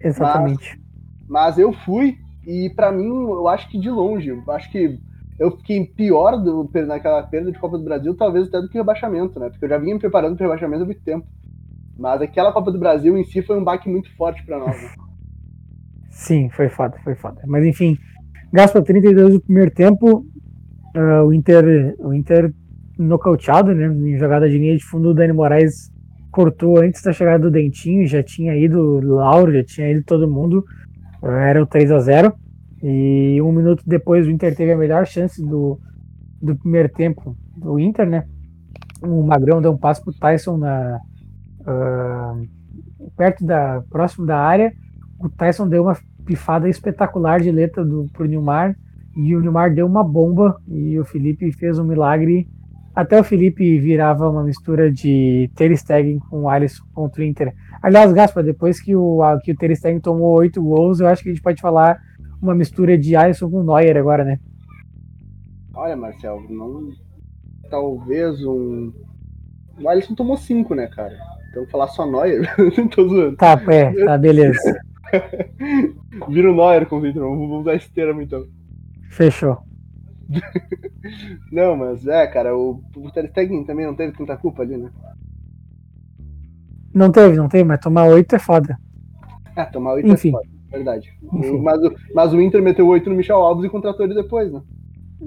[0.00, 0.80] Exatamente.
[1.28, 4.98] Mas, eu fui e para mim, eu acho que de longe, eu acho que
[5.38, 9.38] eu fiquei pior do, naquela perda de Copa do Brasil, talvez até do que rebaixamento,
[9.38, 9.50] né?
[9.50, 11.26] Porque eu já vinha me preparando para rebaixamento há muito tempo.
[11.98, 14.80] Mas aquela Copa do Brasil em si foi um baque muito forte para nós.
[14.80, 14.88] Né?
[16.10, 17.42] Sim, foi foda, foi foda.
[17.46, 17.98] Mas enfim,
[18.52, 20.24] Gaspa 32 do primeiro tempo,
[20.96, 22.52] uh, o Inter, o Inter
[22.98, 23.86] nocauteado, né?
[23.86, 25.90] Em jogada de linha de fundo, o Dani Moraes
[26.30, 30.64] cortou antes da chegada do Dentinho, já tinha ido Lauro, já tinha ido todo mundo,
[31.22, 32.32] era o 3 a 0
[32.82, 35.78] e um minuto depois o Inter teve a melhor chance do,
[36.40, 38.24] do primeiro tempo do Inter, né?
[39.02, 41.00] O Magrão deu um passo pro Tyson na,
[41.62, 44.72] uh, perto da próximo da área.
[45.18, 48.76] O Tyson deu uma pifada espetacular de letra do, pro Nilmar.
[49.16, 52.46] E o Nilmar deu uma bomba e o Felipe fez um milagre.
[52.96, 57.54] Até o Felipe virava uma mistura de Ter Stegen com o Alisson contra o Inter.
[57.82, 61.28] Aliás, Gaspa, depois que o, que o Ter Stegen tomou oito gols, eu acho que
[61.28, 62.00] a gente pode falar
[62.40, 64.40] uma mistura de Alisson com Neuer agora, né?
[65.74, 66.88] Olha, Marcel, não...
[67.68, 68.90] talvez um...
[69.78, 71.14] O Alisson tomou cinco, né, cara?
[71.50, 73.36] Então falar só Neuer, não tô zoando.
[73.36, 74.80] Tá, é, tá, beleza.
[76.30, 77.22] Vira o Neuer com o Vitor.
[77.28, 78.46] Vamos usar esse termo então.
[79.10, 79.58] Fechou.
[81.52, 84.90] não, mas é, cara, o, o Ter Stegen também não teve tanta culpa ali, né?
[86.92, 88.78] Não teve, não teve, mas tomar 8 é foda.
[89.54, 90.28] É, tomar 8 é Enfim.
[90.28, 91.10] é foda, verdade.
[91.22, 94.52] O, mas, o, mas o Inter meteu 8 no Michel Alves e contratou ele depois,
[94.52, 94.62] né?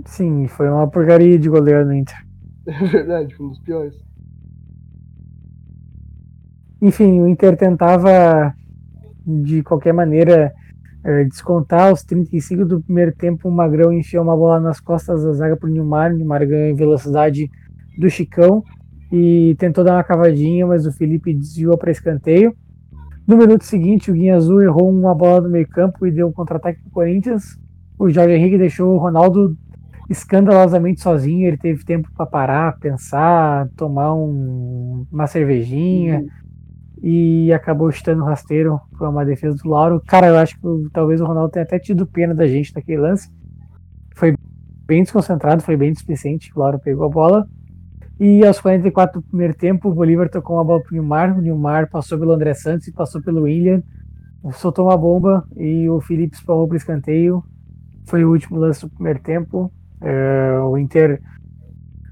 [0.06, 2.18] Sim, foi uma porcaria de goleiro no Inter.
[2.68, 3.96] É verdade, foi um dos piores.
[6.82, 8.54] Enfim, o Inter tentava
[9.26, 10.54] de qualquer maneira
[11.04, 15.34] é, descontar os 35 do primeiro tempo, o Magrão enfiou uma bola nas costas da
[15.34, 17.50] zaga para o Nilmar, o Nilmar ganhou em velocidade
[17.98, 18.64] do Chicão
[19.12, 22.56] e tentou dar uma cavadinha, mas o Felipe desviou para escanteio.
[23.26, 26.80] No minuto seguinte, o Guinha Azul errou uma bola no meio-campo e deu um contra-ataque
[26.82, 27.58] para o Corinthians.
[27.98, 29.56] O Jorge Henrique deixou o Ronaldo
[30.10, 31.48] escandalosamente sozinho.
[31.48, 36.20] Ele teve tempo para parar, pensar, tomar um, uma cervejinha.
[36.20, 36.49] Uhum
[37.02, 40.02] e acabou chutando rasteiro para uma defesa do Lauro.
[40.06, 43.30] Cara, eu acho que talvez o Ronaldo tenha até tido pena da gente naquele lance.
[44.16, 44.36] Foi
[44.86, 46.52] bem desconcentrado, foi bem displicente.
[46.56, 47.48] O Lauro pegou a bola.
[48.20, 51.38] E aos 44 do primeiro tempo, o Bolívar tocou uma bola para o Nilmar.
[51.38, 53.82] O Nilmar passou pelo André Santos e passou pelo William.
[54.54, 57.44] Soltou uma bomba e o Felipe espalhou para o escanteio.
[58.08, 59.72] Foi o último lance do primeiro tempo.
[60.02, 61.22] É, o Inter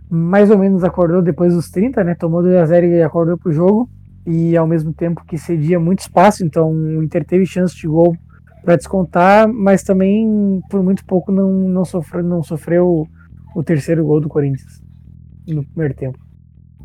[0.09, 2.15] mais ou menos acordou depois dos 30, né?
[2.15, 3.89] Tomou 2 a 0 e acordou para o jogo
[4.27, 8.13] e ao mesmo tempo que cedia muito espaço, então o Inter teve chance de gol
[8.61, 13.07] para descontar, mas também por muito pouco não, não, sofreu, não sofreu
[13.55, 14.81] o terceiro gol do Corinthians
[15.47, 16.19] no primeiro tempo.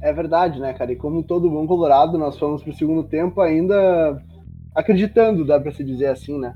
[0.00, 0.92] É verdade, né, cara?
[0.92, 4.22] E como todo bom colorado, nós fomos pro segundo tempo ainda
[4.72, 6.54] acreditando, dá para se dizer assim, né?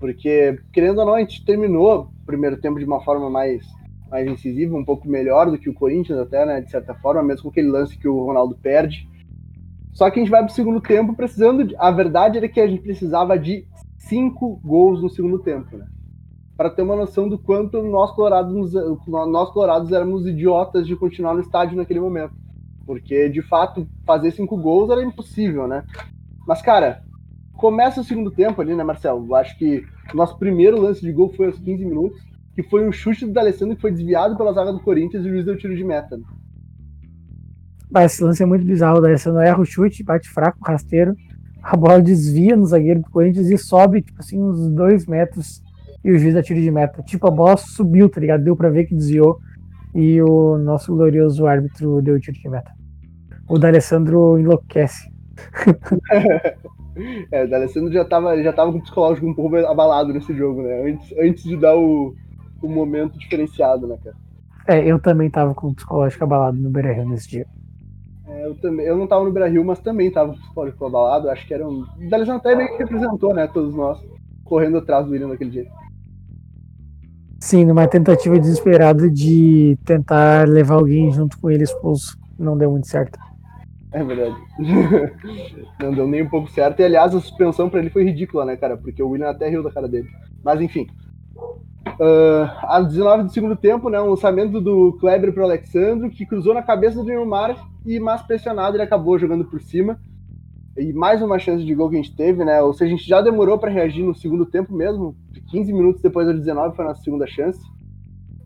[0.00, 3.64] Porque, querendo ou não, a gente terminou o primeiro tempo de uma forma mais,
[4.10, 7.44] mais incisiva, um pouco melhor do que o Corinthians até, né, de certa forma, mesmo
[7.44, 9.08] com aquele lance que o Ronaldo perde.
[9.96, 11.74] Só que a gente vai pro segundo tempo precisando de.
[11.78, 15.86] A verdade era que a gente precisava de cinco gols no segundo tempo, né?
[16.54, 18.74] Para ter uma noção do quanto nós colorados,
[19.06, 22.34] nós colorados éramos idiotas de continuar no estádio naquele momento.
[22.84, 25.82] Porque, de fato, fazer cinco gols era impossível, né?
[26.46, 27.02] Mas, cara,
[27.54, 29.24] começa o segundo tempo ali, né, Marcelo?
[29.26, 29.82] Eu acho que
[30.12, 32.20] o nosso primeiro lance de gol foi aos 15 minutos,
[32.54, 35.30] que foi um chute do D'Alessandro que foi desviado pela zaga do Corinthians e o
[35.30, 36.20] juiz deu tiro de meta.
[37.94, 38.98] Esse lance é muito bizarro.
[38.98, 41.14] O não erra o chute, bate fraco, rasteiro.
[41.62, 45.62] A bola desvia no zagueiro do Corinthians e sobe, tipo assim, uns dois metros.
[46.04, 47.02] E o juiz dá tiro de meta.
[47.02, 48.44] Tipo, a bola subiu, tá ligado?
[48.44, 49.40] Deu pra ver que desviou.
[49.94, 52.70] E o nosso glorioso árbitro deu tiro de meta.
[53.48, 55.10] O D'Alessandro enlouquece.
[57.32, 60.62] é, o D'Alessandro já tava, já tava com o psicológico um pouco abalado nesse jogo,
[60.62, 60.90] né?
[60.90, 62.14] Antes, antes de dar o,
[62.62, 64.16] o momento diferenciado, né, cara?
[64.68, 67.46] É, eu também tava com o psicológico abalado no Beira nesse dia.
[68.46, 71.28] Eu, também, eu não tava no Brasil, mas também tava psicológico abalado.
[71.28, 71.84] Acho que era um.
[71.98, 73.48] O D'Alessandro até meio que representou, né?
[73.48, 73.98] Todos nós
[74.44, 75.66] correndo atrás do William naquele dia.
[77.40, 82.16] Sim, numa tentativa desesperada de tentar levar alguém junto com ele expulso.
[82.38, 83.18] Não deu muito certo.
[83.92, 84.36] É verdade.
[85.82, 86.80] não deu nem um pouco certo.
[86.80, 88.76] E aliás, a suspensão para ele foi ridícula, né, cara?
[88.76, 90.08] Porque o William até riu da cara dele.
[90.44, 90.86] Mas enfim.
[91.86, 96.26] Uh, às 19 do segundo tempo, né, um lançamento do Kleber para o Alexandro, que
[96.26, 99.98] cruzou na cabeça do Neymar e, mais pressionado, ele acabou jogando por cima.
[100.76, 102.60] E mais uma chance de gol que a gente teve, né?
[102.60, 105.16] Ou seja, a gente já demorou para reagir no segundo tempo mesmo.
[105.50, 107.60] 15 minutos depois do 19 foi a nossa segunda chance.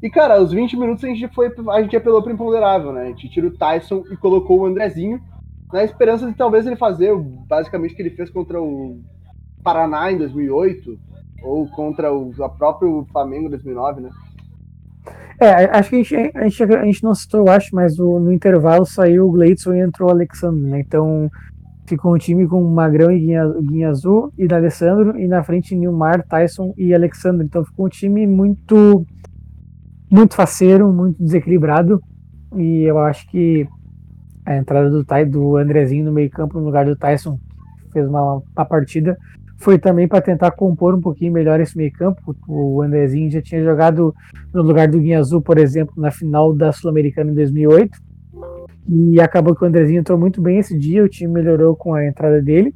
[0.01, 3.03] E, cara, aos 20 minutos a gente, foi, a gente apelou para imponderável, né?
[3.03, 5.21] A gente tirou o Tyson e colocou o Andrezinho,
[5.73, 9.01] na esperança de talvez ele fazer basicamente o que ele fez contra o
[9.63, 10.99] Paraná em 2008,
[11.43, 14.11] ou contra o a próprio Flamengo em 2009, né?
[15.41, 18.21] É, acho que a gente, a gente, a gente não citou, eu acho, mas o,
[18.21, 20.81] no intervalo saiu o Gleidson e entrou o Alexandre, né?
[20.81, 21.31] Então
[21.87, 26.27] ficou um time com Magrão e Guinha, Guinha Azul e D'Alessandro, e na frente Nilmar,
[26.27, 27.47] Tyson e Alexandre.
[27.47, 29.07] Então ficou um time muito
[30.11, 32.01] muito faceiro, muito desequilibrado.
[32.57, 33.67] E eu acho que
[34.45, 37.39] a entrada do, do Andrezinho no meio campo no lugar do Tyson
[37.93, 39.17] fez uma, uma partida
[39.61, 42.35] foi também para tentar compor um pouquinho melhor esse meio-campo.
[42.49, 44.15] O Andrezinho já tinha jogado
[44.53, 47.99] no lugar do Guinha Azul, por exemplo, na final da Sul-Americana em 2008.
[48.89, 52.07] E acabou que o Andrezinho entrou muito bem esse dia, o time melhorou com a
[52.07, 52.75] entrada dele.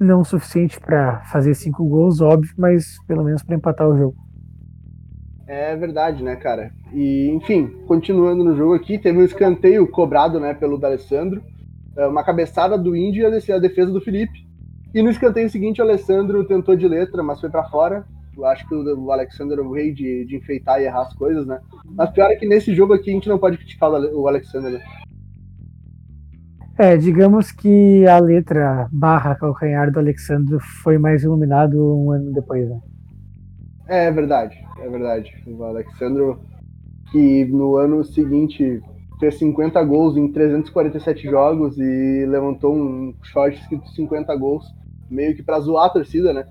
[0.00, 4.16] Não o suficiente para fazer cinco gols, óbvio, mas pelo menos para empatar o jogo.
[5.46, 6.72] É verdade, né, cara?
[6.92, 11.42] E, enfim, continuando no jogo aqui, teve um escanteio cobrado, né, pelo D'Alessandro,
[11.96, 14.45] é, uma cabeçada do Índio e a defesa do Felipe.
[14.94, 18.04] E no escanteio seguinte, o Alessandro tentou de letra, mas foi para fora.
[18.36, 21.46] Eu acho que o Alexandre é o rei de, de enfeitar e errar as coisas,
[21.46, 21.58] né?
[21.86, 24.72] Mas pior é que nesse jogo aqui a gente não pode criticar o Alexandre.
[24.72, 24.84] Né?
[26.78, 32.68] É, digamos que a letra barra calcanhar do Alexandre foi mais iluminado um ano depois,
[32.68, 32.80] né?
[33.88, 35.32] É, é verdade, é verdade.
[35.46, 36.36] O Alexandre,
[37.10, 38.82] que no ano seguinte
[39.18, 44.64] fez 50 gols em 347 jogos e levantou um short escrito 50 gols
[45.10, 46.46] meio que pra zoar a torcida, né?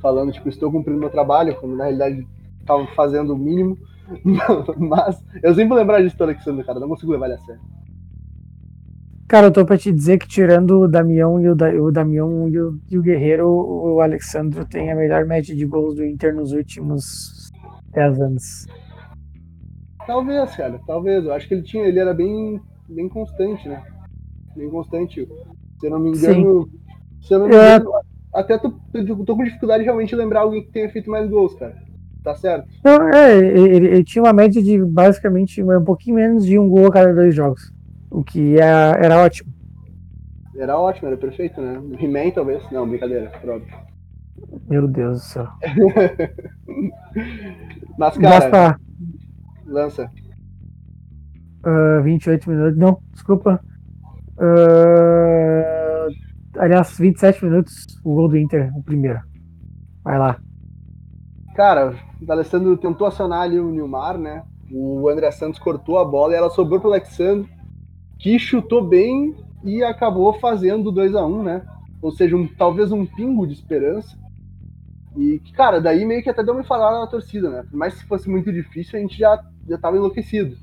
[0.00, 2.26] Falando, tipo, estou cumprindo meu trabalho, quando na realidade
[2.60, 3.76] estava fazendo o mínimo.
[4.78, 7.60] Mas eu sempre vou lembrar disso do Alexandre, cara, não consigo levar ele a sério.
[9.28, 12.48] Cara, eu tô pra te dizer que tirando o Damião e o, da, o Damião
[12.48, 16.34] e o, e o Guerreiro, o Alexandre tem a melhor média de gols do Inter
[16.34, 17.52] nos últimos
[17.92, 18.66] 10 anos.
[20.08, 21.22] Talvez, cara, talvez.
[21.26, 23.82] Eu acho que ele tinha, ele era bem bem constante, né?
[24.56, 25.28] Bem constante.
[25.78, 26.62] Se eu não me engano.
[26.64, 26.78] Sim.
[27.20, 27.76] Se eu não me é.
[27.76, 28.00] engano, é...
[28.40, 28.72] até tô,
[29.26, 31.76] tô, com dificuldade de realmente lembrar alguém que tenha feito mais gols, cara.
[32.24, 32.66] Tá certo?
[32.82, 36.86] Não, é, ele, ele, tinha uma média de basicamente um pouquinho menos de um gol
[36.86, 37.70] a cada dois jogos.
[38.10, 39.52] O que era, é, era ótimo.
[40.56, 41.82] Era ótimo, era perfeito, né?
[42.00, 42.62] He-Man talvez.
[42.72, 43.76] Não, brincadeira, próprio.
[44.70, 45.48] Meu Deus do céu.
[47.98, 48.78] Mas, cara.
[49.68, 50.10] Lança.
[51.64, 52.78] Uh, ah, 28 minutos.
[52.78, 53.60] Não, desculpa.
[54.38, 56.08] Uh,
[56.58, 59.20] aliás, 27 minutos o gol do Inter, o primeiro.
[60.02, 60.40] Vai lá.
[61.54, 64.44] Cara, o Alessandro tentou acionar ali o Nilmar, né?
[64.70, 67.50] O André Santos cortou a bola e ela sobrou pro Alexandre,
[68.18, 71.62] que chutou bem e acabou fazendo 2 a 1 um, né?
[72.00, 74.16] Ou seja, um, talvez um pingo de esperança.
[75.16, 77.64] E, cara, daí meio que até deu uma falada na torcida, né?
[77.68, 80.56] Por mais que fosse muito difícil, a gente já, já tava enlouquecido.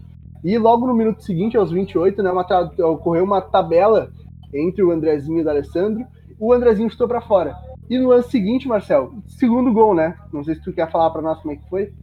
[0.44, 2.46] E logo no minuto seguinte, aos 28, né, uma,
[2.90, 4.12] ocorreu uma tabela
[4.54, 6.06] entre o Andrezinho e o Alessandro.
[6.40, 7.56] O Andrezinho chutou para fora.
[7.90, 10.16] E no lance seguinte, Marcel, segundo gol, né?
[10.34, 11.94] Não sei se tu quer falar para nós como é que foi.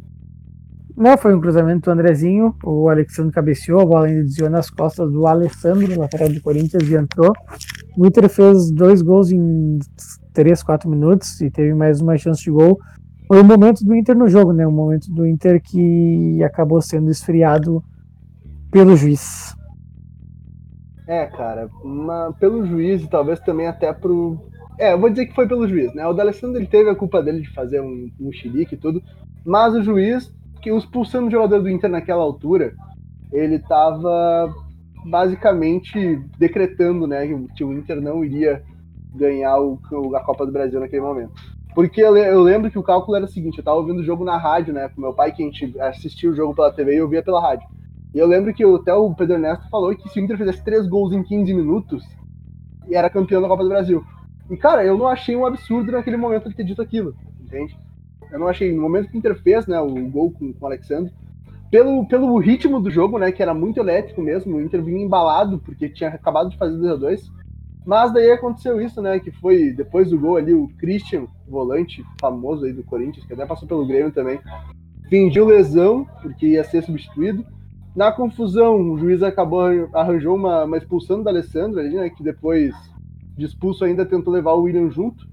[0.97, 2.55] Não, foi um cruzamento do Andrezinho.
[2.65, 6.95] O Alexandre cabeceou, a bola ainda desviou nas costas do Alessandro, lateral do Corinthians, e
[6.95, 7.33] entrou.
[7.97, 9.79] O Inter fez dois gols em
[10.33, 12.79] 3, 4 minutos e teve mais uma chance de gol.
[13.33, 14.67] Foi o momento do Inter no jogo, né?
[14.67, 17.83] O momento do Inter que acabou sendo esfriado
[18.71, 19.57] pelo juiz.
[21.07, 24.39] É, cara, uma, pelo juiz e talvez também até pro.
[24.79, 26.07] É, eu vou dizer que foi pelo juiz, né?
[26.07, 29.03] O D'Alessandro ele teve a culpa dele de fazer um, um chilique e tudo,
[29.47, 32.75] mas o juiz que expulsando o jogador do Inter naquela altura,
[33.33, 34.55] ele estava
[35.07, 38.63] basicamente decretando né, que o Inter não iria
[39.15, 39.81] ganhar o,
[40.15, 41.52] a Copa do Brasil naquele momento.
[41.75, 44.37] Porque eu, lembro que o cálculo era o seguinte, eu estava ouvindo o jogo na
[44.37, 47.09] rádio, né, com meu pai, que a gente assistia o jogo pela TV e eu
[47.09, 47.67] via pela rádio.
[48.15, 50.87] E eu lembro que até o Pedro Ernesto falou que se o Inter fizesse três
[50.87, 52.05] gols em 15 minutos,
[52.91, 54.05] era campeão da Copa do Brasil.
[54.51, 57.75] E, cara, eu não achei um absurdo naquele momento ele ter dito aquilo, entende?
[58.31, 58.71] Eu não achei.
[58.75, 61.11] No momento que o Inter fez, né, o gol com, com o Alexandre,
[61.71, 65.59] pelo, pelo ritmo do jogo, né, que era muito elétrico mesmo, o Inter vinha embalado,
[65.59, 67.33] porque tinha acabado de fazer 2 a 2
[67.85, 72.65] Mas daí aconteceu isso, né, que foi depois do gol ali, o Christian, volante famoso
[72.65, 74.39] aí do Corinthians, que até passou pelo Grêmio também,
[75.09, 77.45] fingiu lesão, porque ia ser substituído.
[77.95, 82.73] Na confusão, o juiz acabou arranjou uma, uma expulsão do Alessandro ali, né, que depois
[83.37, 85.27] de expulso ainda tentou levar o William junto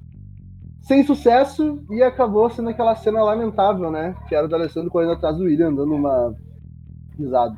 [0.90, 4.16] sem sucesso e acabou sendo aquela cena lamentável, né?
[4.28, 6.34] Que era o Alessandro correndo atrás do William, dando uma
[7.16, 7.56] risada.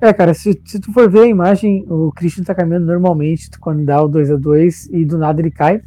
[0.00, 3.84] É, cara, se, se tu for ver a imagem, o Christian tá caminhando normalmente quando
[3.84, 5.80] dá o 2 a 2 e do nada ele cai.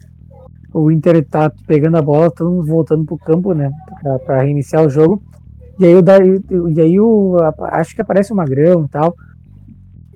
[0.74, 3.72] O Inter tá pegando a bola, todo voltando pro campo, né?
[4.02, 5.22] Pra, pra reiniciar o jogo.
[5.80, 7.38] E aí, o, e aí o,
[7.72, 9.16] acho que aparece o Magrão e tal.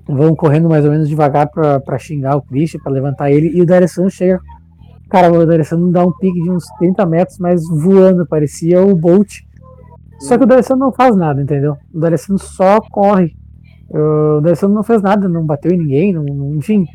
[0.06, 3.50] Vão correndo mais ou menos devagar pra, pra xingar o Christian, pra levantar ele.
[3.54, 4.40] E o D'Alessandro chega
[5.08, 9.40] Cara, o D'Alessandro dá um pique de uns 30 metros, mas voando, parecia o Bolt.
[10.18, 11.76] Só que o D'Alessandro não faz nada, entendeu?
[11.94, 13.36] O D'Alessandro só corre.
[13.88, 16.86] O D'Alessandro não fez nada, não bateu em ninguém, não, não, enfim.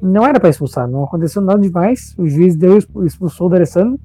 [0.00, 2.14] Não era para expulsar, não aconteceu nada demais.
[2.18, 3.98] O juiz deu, expulsou o D'Alessandro.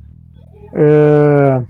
[0.73, 1.67] Uh,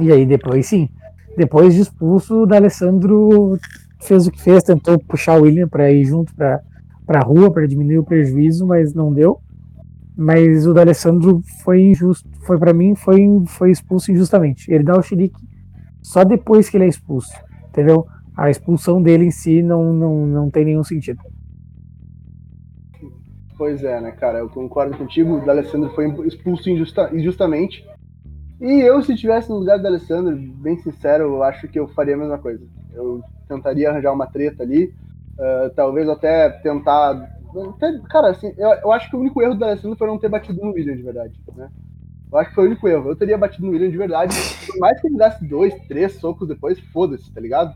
[0.00, 0.88] e aí depois, sim,
[1.36, 3.58] depois de expulso, o D'Alessandro
[4.00, 6.60] fez o que fez, tentou puxar o William para ir junto para
[7.08, 9.40] a rua, para diminuir o prejuízo, mas não deu.
[10.14, 14.70] Mas o D'Alessandro foi injusto, foi para mim foi, foi expulso injustamente.
[14.70, 15.40] Ele dá o chilique
[16.02, 17.32] só depois que ele é expulso,
[17.68, 18.06] entendeu?
[18.36, 21.20] A expulsão dele em si não, não, não tem nenhum sentido.
[23.56, 24.38] Pois é, né, cara?
[24.38, 25.36] Eu concordo contigo.
[25.36, 27.86] O D'Alessandro foi expulso injusta, injustamente.
[28.60, 32.14] E eu, se estivesse no lugar do D'Alessandro, bem sincero, eu acho que eu faria
[32.14, 32.64] a mesma coisa.
[32.92, 34.86] Eu tentaria arranjar uma treta ali,
[35.34, 37.28] uh, talvez até tentar
[38.08, 40.60] Cara, assim, eu, eu acho que o único erro do Alessandro foi não ter batido
[40.62, 41.68] no William de verdade, né?
[42.32, 43.10] Eu acho que foi o único erro.
[43.10, 44.34] Eu teria batido no William de verdade.
[44.66, 47.74] Por mais que ele desse dois, três socos depois, foda-se, tá ligado?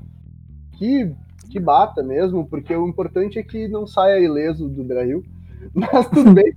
[0.78, 1.12] Que,
[1.50, 5.24] que bata mesmo, porque o importante é que não saia ileso do Brasil.
[5.74, 6.52] Mas tudo bem.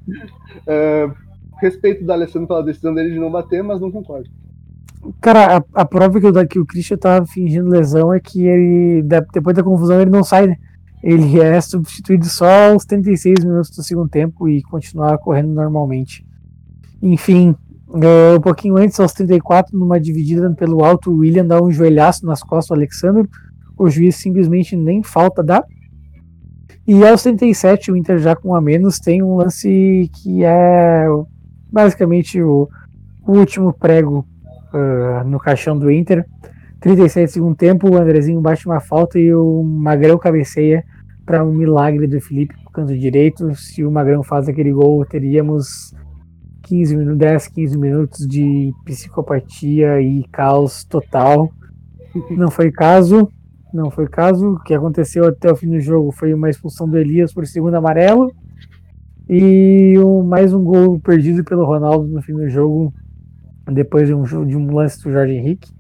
[0.68, 1.14] Uh,
[1.60, 4.30] respeito do Alessandro pela decisão dele de não bater, mas não concordo.
[5.22, 9.02] Cara, a, a prova que o, que o Christian tá fingindo lesão é que ele,
[9.32, 10.58] depois da confusão, ele não sai, né?
[11.02, 16.26] ele é substituído só aos 36 minutos do segundo tempo e continuar correndo normalmente.
[17.02, 17.56] Enfim,
[17.94, 22.26] é, um pouquinho antes, aos 34, numa dividida pelo alto, o William dá um joelhaço
[22.26, 23.28] nas costas do Alexandre.
[23.80, 25.64] O juiz simplesmente nem falta dá.
[26.86, 31.06] E aos 37, o Inter já com a menos tem um lance que é
[31.72, 32.70] basicamente o,
[33.26, 34.26] o último prego
[34.74, 36.26] uh, no caixão do Inter
[36.80, 40.86] 37 segundo tempo, o Andrezinho bate uma falta e o Magrão cabeceia
[41.26, 43.54] para um milagre do Felipe pro canto direito.
[43.54, 45.94] Se o Magrão faz aquele gol, teríamos
[46.64, 51.52] 15 minutos, 10, 15 minutos de psicopatia e caos total.
[52.32, 53.30] Não foi caso.
[53.74, 54.54] Não foi caso.
[54.54, 57.76] O que aconteceu até o fim do jogo foi uma expulsão do Elias por segundo
[57.76, 58.32] amarelo.
[59.28, 62.92] E um, mais um gol perdido pelo Ronaldo no fim do jogo,
[63.72, 65.72] depois de um, de um lance do Jorge Henrique.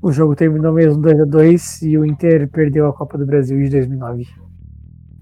[0.00, 3.62] O jogo terminou mesmo 2 a 2 e o Inter perdeu a Copa do Brasil
[3.62, 4.24] de 2009.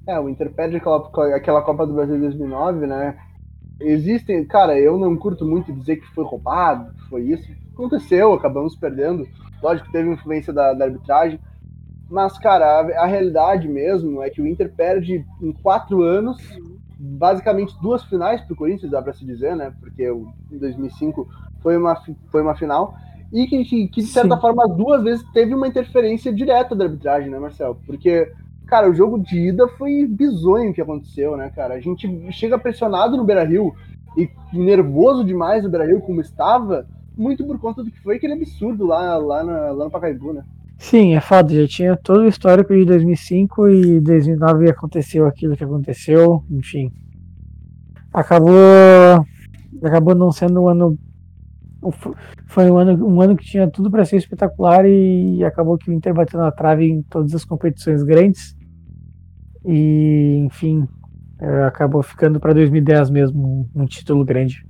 [0.06, 0.98] É, o Inter perde aquela,
[1.34, 3.16] aquela Copa do Brasil de 2009, né?
[3.80, 7.50] Existem, cara, eu não curto muito dizer que foi roubado, que foi isso.
[7.72, 9.26] Aconteceu, acabamos perdendo.
[9.60, 11.40] Lógico teve influência da, da arbitragem.
[12.11, 16.36] Mas, cara, a, a, realidade mesmo é que o Inter perde em quatro anos
[16.98, 19.72] basicamente duas finais para o Corinthians, dá para se dizer, né?
[19.80, 21.28] Porque o, em 2005
[21.61, 21.96] foi uma,
[22.30, 22.94] foi uma final.
[23.32, 24.40] E que, que de certa Sim.
[24.40, 27.76] forma, duas vezes teve uma interferência direta da arbitragem, né, Marcel?
[27.84, 28.30] Porque,
[28.66, 31.74] cara, o jogo de ida foi bizonho o que aconteceu, né, cara?
[31.74, 33.74] A gente chega pressionado no Beira Rio
[34.16, 36.86] e nervoso demais no Beira Rio, como estava,
[37.16, 40.44] muito por conta do que foi aquele absurdo lá, lá, na, lá no Pacaembu, né?
[40.79, 45.64] Sim, é fato, já tinha todo o histórico de 2005 e 2009 aconteceu aquilo que
[45.64, 46.93] aconteceu, enfim.
[48.12, 48.55] Acabou
[49.83, 50.99] acabou não sendo um ano
[52.47, 55.93] foi um ano, um ano que tinha tudo para ser espetacular e acabou que o
[55.93, 58.57] Inter bateu na trave em todas as competições grandes.
[59.64, 60.87] E, enfim,
[61.39, 64.64] é, acabou ficando para 2010 mesmo um título grande.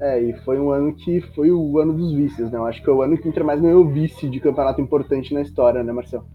[0.00, 2.58] É, e foi um ano que foi o ano dos vices, né?
[2.58, 5.32] Eu acho que é o ano que o Inter mais ganhou vice de campeonato importante
[5.32, 6.26] na história, né, Marcelo?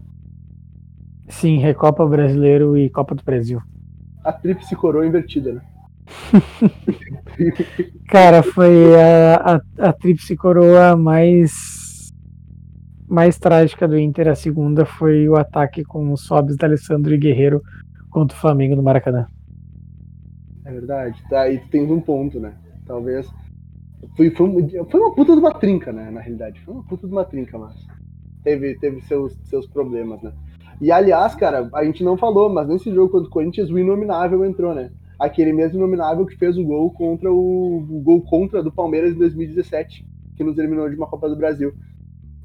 [1.28, 3.60] Sim, Recopa Brasileiro e Copa do Brasil.
[4.24, 5.62] A tríplice coroa invertida, né?
[8.08, 12.10] Cara, foi a, a, a tríplice coroa mais
[13.08, 14.28] mais trágica do Inter.
[14.28, 17.62] A segunda foi o ataque com os Sobs da Alessandro e Guerreiro
[18.08, 19.26] contra o Flamengo no Maracanã.
[20.64, 22.52] É verdade, tá, e tem um ponto, né?
[22.86, 23.28] Talvez
[24.16, 26.10] foi, foi, foi uma puta de uma trinca, né?
[26.10, 26.60] Na realidade.
[26.60, 27.74] Foi uma puta de uma trinca, mas
[28.42, 30.32] teve, teve seus, seus problemas, né?
[30.80, 34.44] E aliás, cara, a gente não falou, mas nesse jogo contra o Corinthians, o Inominável
[34.44, 34.90] entrou, né?
[35.18, 39.18] Aquele mesmo Inominável que fez o gol contra o, o gol contra do Palmeiras em
[39.18, 41.74] 2017, que nos eliminou de uma Copa do Brasil.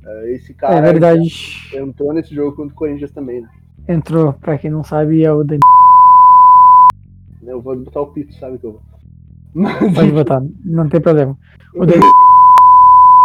[0.04, 1.30] Uh, esse cara é verdade.
[1.74, 3.50] entrou nesse jogo contra o Corinthians também, né?
[3.88, 5.62] Entrou, pra quem não sabe, é o Dani.
[7.42, 8.82] Eu vou botar o pito, sabe que eu vou.
[9.94, 11.38] Pode botar, não tem problema.
[11.74, 12.06] O David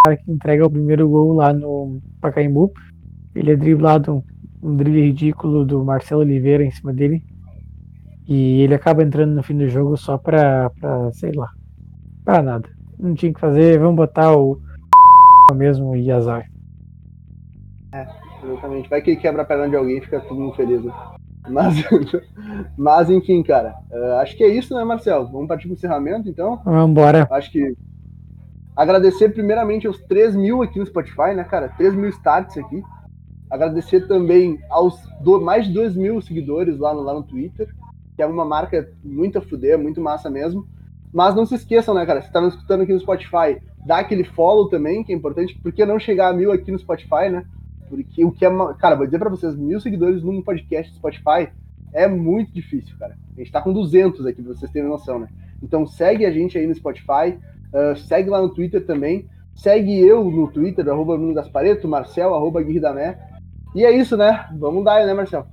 [0.04, 2.72] cara que entrega o primeiro gol lá no Pacaembu.
[3.34, 4.24] Ele é driblado,
[4.62, 7.22] um drible ridículo do Marcelo Oliveira em cima dele.
[8.26, 11.50] E ele acaba entrando no fim do jogo só pra, pra sei lá,
[12.24, 12.68] pra nada.
[12.98, 14.60] Não tinha que fazer, vamos botar o
[15.54, 16.48] mesmo e azar.
[17.92, 18.06] É,
[18.44, 18.88] exatamente.
[18.88, 20.84] Vai que quebra a perna de alguém e fica todo mundo feliz.
[20.84, 20.92] Né?
[21.48, 21.76] Mas,
[22.76, 23.74] mas enfim, cara.
[23.90, 25.26] Uh, acho que é isso, né, Marcel?
[25.26, 26.60] Vamos partir para o encerramento, então?
[26.64, 27.26] Vamos embora.
[27.30, 27.74] Acho que.
[28.76, 31.68] Agradecer primeiramente aos 3 mil aqui no Spotify, né, cara?
[31.76, 32.82] 3 mil starts aqui.
[33.50, 37.68] Agradecer também aos do, mais de 2 mil seguidores lá no, lá no Twitter,
[38.14, 40.66] que é uma marca muito a fuder, muito massa mesmo.
[41.12, 42.22] Mas não se esqueçam, né, cara?
[42.22, 45.84] Se tá nos escutando aqui no Spotify, dá aquele follow também, que é importante, porque
[45.84, 47.44] não chegar a mil aqui no Spotify, né?
[47.90, 48.50] Porque o que é.
[48.78, 51.48] Cara, vou dizer pra vocês, mil seguidores num podcast do Spotify
[51.92, 53.16] é muito difícil, cara.
[53.36, 55.28] A gente tá com 200 aqui, pra vocês terem noção, né?
[55.60, 57.36] Então segue a gente aí no Spotify,
[57.74, 59.28] uh, segue lá no Twitter também.
[59.56, 63.18] Segue eu no Twitter, arroba Bruno Gaspareto, Marcel, arroba Guirridamé.
[63.74, 64.48] E é isso, né?
[64.56, 65.44] Vamos dar, né, Marcel?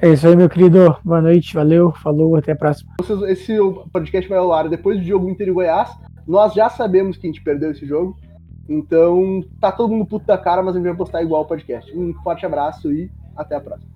[0.00, 0.96] É isso aí, meu querido.
[1.04, 2.94] Boa noite, valeu, falou, até a próxima.
[3.28, 3.56] Esse
[3.92, 5.90] podcast vai ao ar depois do jogo Inter e Goiás.
[6.26, 8.16] Nós já sabemos que a gente perdeu esse jogo.
[8.68, 11.96] Então, tá todo mundo puto da cara, mas a gente vai postar igual o podcast.
[11.96, 13.95] Um forte abraço e até a próxima.